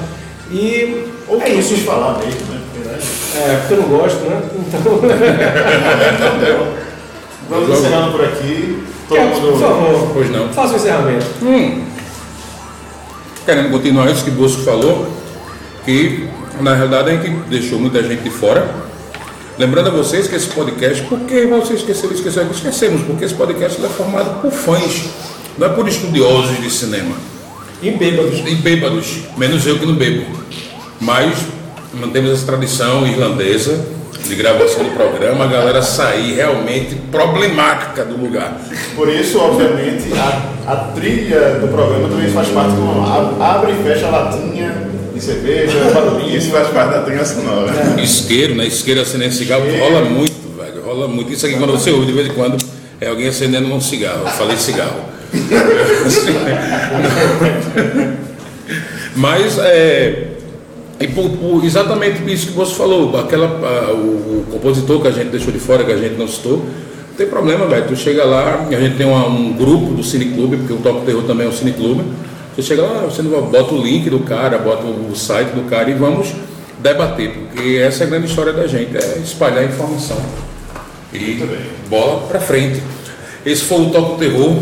[0.50, 1.76] E Ou é isso.
[1.78, 2.58] falar mesmo, né?
[2.84, 2.98] Né?
[3.36, 4.42] É, porque eu não gosto, né?
[4.56, 5.00] Então.
[7.50, 8.82] Vamos encerrando por aqui.
[9.08, 9.52] Todo Quer- mundo.
[9.52, 10.48] Por favor, Pois não.
[10.52, 11.26] faça o encerramento.
[11.42, 11.82] Hum.
[13.44, 15.06] Querendo continuar isso que Bosco falou,
[15.84, 16.28] que
[16.60, 18.68] na realidade a gente deixou muita gente de fora.
[19.58, 22.14] Lembrando a vocês que esse podcast, por que vocês esqueceram?
[22.14, 22.50] Esqueceram?
[22.52, 25.06] Esquecemos, porque esse podcast é formado por fãs,
[25.58, 27.16] não é por estudiosos de cinema.
[27.82, 28.38] E bêbados.
[28.46, 30.26] E bêbados, menos eu que não bebo.
[31.00, 31.38] Mas
[31.92, 33.84] mantemos essa tradição irlandesa
[34.22, 38.60] de gravação do programa, a galera sair realmente problemática do lugar.
[38.94, 43.42] Por isso, obviamente, a, a trilha do programa também faz parte do.
[43.42, 46.36] Abre e fecha a latinha de cerveja, barulhinho.
[46.36, 47.72] Isso faz parte da trilha sonora.
[48.02, 48.66] Isqueiro, né?
[48.66, 50.82] Isqueiro acendendo cigarro, rola muito, velho.
[50.84, 51.32] Rola muito.
[51.32, 52.56] Isso aqui quando você ouve de vez em quando
[53.00, 54.22] é alguém acendendo um cigarro.
[54.24, 55.00] Eu falei cigarro.
[59.16, 60.24] Mas é.
[61.00, 65.12] E por, por exatamente isso que você falou, aquela, a- o, o compositor que a
[65.12, 67.84] gente deixou de fora, que a gente não citou, não tem problema, velho.
[67.86, 71.22] Tu chega lá, a gente tem uma- um grupo do Cineclube, porque o Toco Terror
[71.22, 72.02] também é um cineclube.
[72.58, 75.88] Você chega lá, você não- bota o link do cara, bota o site do cara
[75.88, 76.32] e vamos
[76.80, 80.16] debater, porque essa é a grande história da gente, é espalhar informação.
[81.14, 81.40] E
[81.88, 82.82] bola pra frente.
[83.46, 84.56] Esse foi o Toco Terror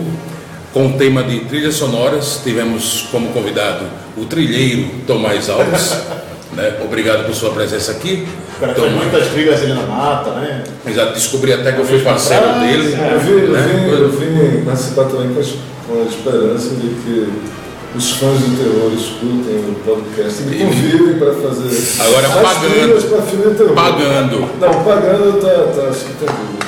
[0.75, 2.43] com o tema de trilhas sonoras.
[2.45, 5.97] Tivemos como convidado o trilheiro Tomás Alves.
[6.53, 6.75] né?
[6.85, 8.29] Obrigado por sua presença aqui.
[8.59, 8.93] O cara Tomás.
[8.95, 10.65] muitas trilhas ali na mata, né?
[10.95, 12.93] Já descobri até que eu fui parceiro Ah, dele.
[12.93, 13.89] Eu vim, eu né?
[13.91, 17.57] eu vim participar também com a esperança de que
[17.97, 23.09] os fãs do terror escutem o podcast e me convidem para fazer Agora as pagando.
[23.09, 23.75] para filme terror.
[23.75, 24.41] Pagando.
[24.61, 26.67] Não, pagando tá, tá acho que tem dúvida.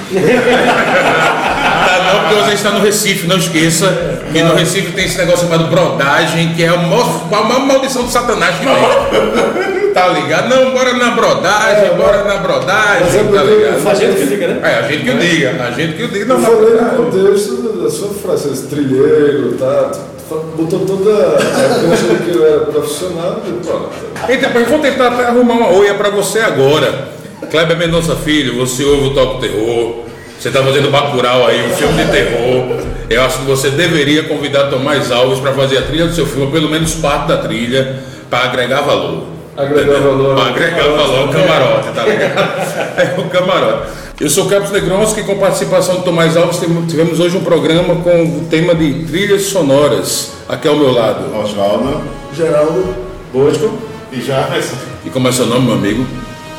[1.91, 5.47] Ah, não, porque você está no Recife, não esqueça que no Recife tem esse negócio
[5.47, 9.93] chamado brodagem, que é a maior, a maior maldição de Satanás que tem.
[9.93, 10.49] Tá ligado?
[10.49, 13.89] Não, bora na brodagem, É, bora na brodagem, é tá ligado?
[13.89, 14.61] A gente que fica, né?
[14.63, 16.25] É, a gente que o diga, a gente que o diga.
[16.25, 19.91] Eu Não, na falei no contexto da sua frase, esse trilheiro, tá?
[20.31, 23.91] Botou toda a de que eu era profissional e pronto.
[24.29, 27.09] Então, eu vou tentar arrumar uma oia pra você agora.
[27.51, 30.05] Kleber Mendonça Filho, você ouve o Toco Terror.
[30.39, 32.79] Você está fazendo Bacurau aí, um filme de terror.
[33.09, 36.53] Eu acho que você deveria convidar Tomás Alves para fazer a trilha do seu filme,
[36.53, 37.99] pelo menos parte da trilha,
[38.29, 39.38] para agregar valor.
[39.59, 40.39] Agregar valor.
[40.39, 42.89] Agregar valor ao camarote, tá ligado?
[42.99, 43.89] É o camarote.
[44.21, 46.61] Eu sou Carlos Negronski, com participação de Tomás Alves.
[46.89, 51.37] Tivemos hoje um programa com o tema de trilhas sonoras, aqui ao meu lado.
[51.37, 52.03] Oswaldo
[52.33, 52.95] Geraldo.
[53.33, 53.79] Bosco.
[54.13, 56.07] E mas E como é seu nome, meu amigo?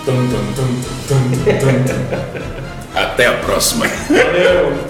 [0.05, 2.59] Tum, tum, tum, tum, tum, tum, tum.
[2.99, 3.85] Até a próxima.
[4.09, 4.88] Valeu.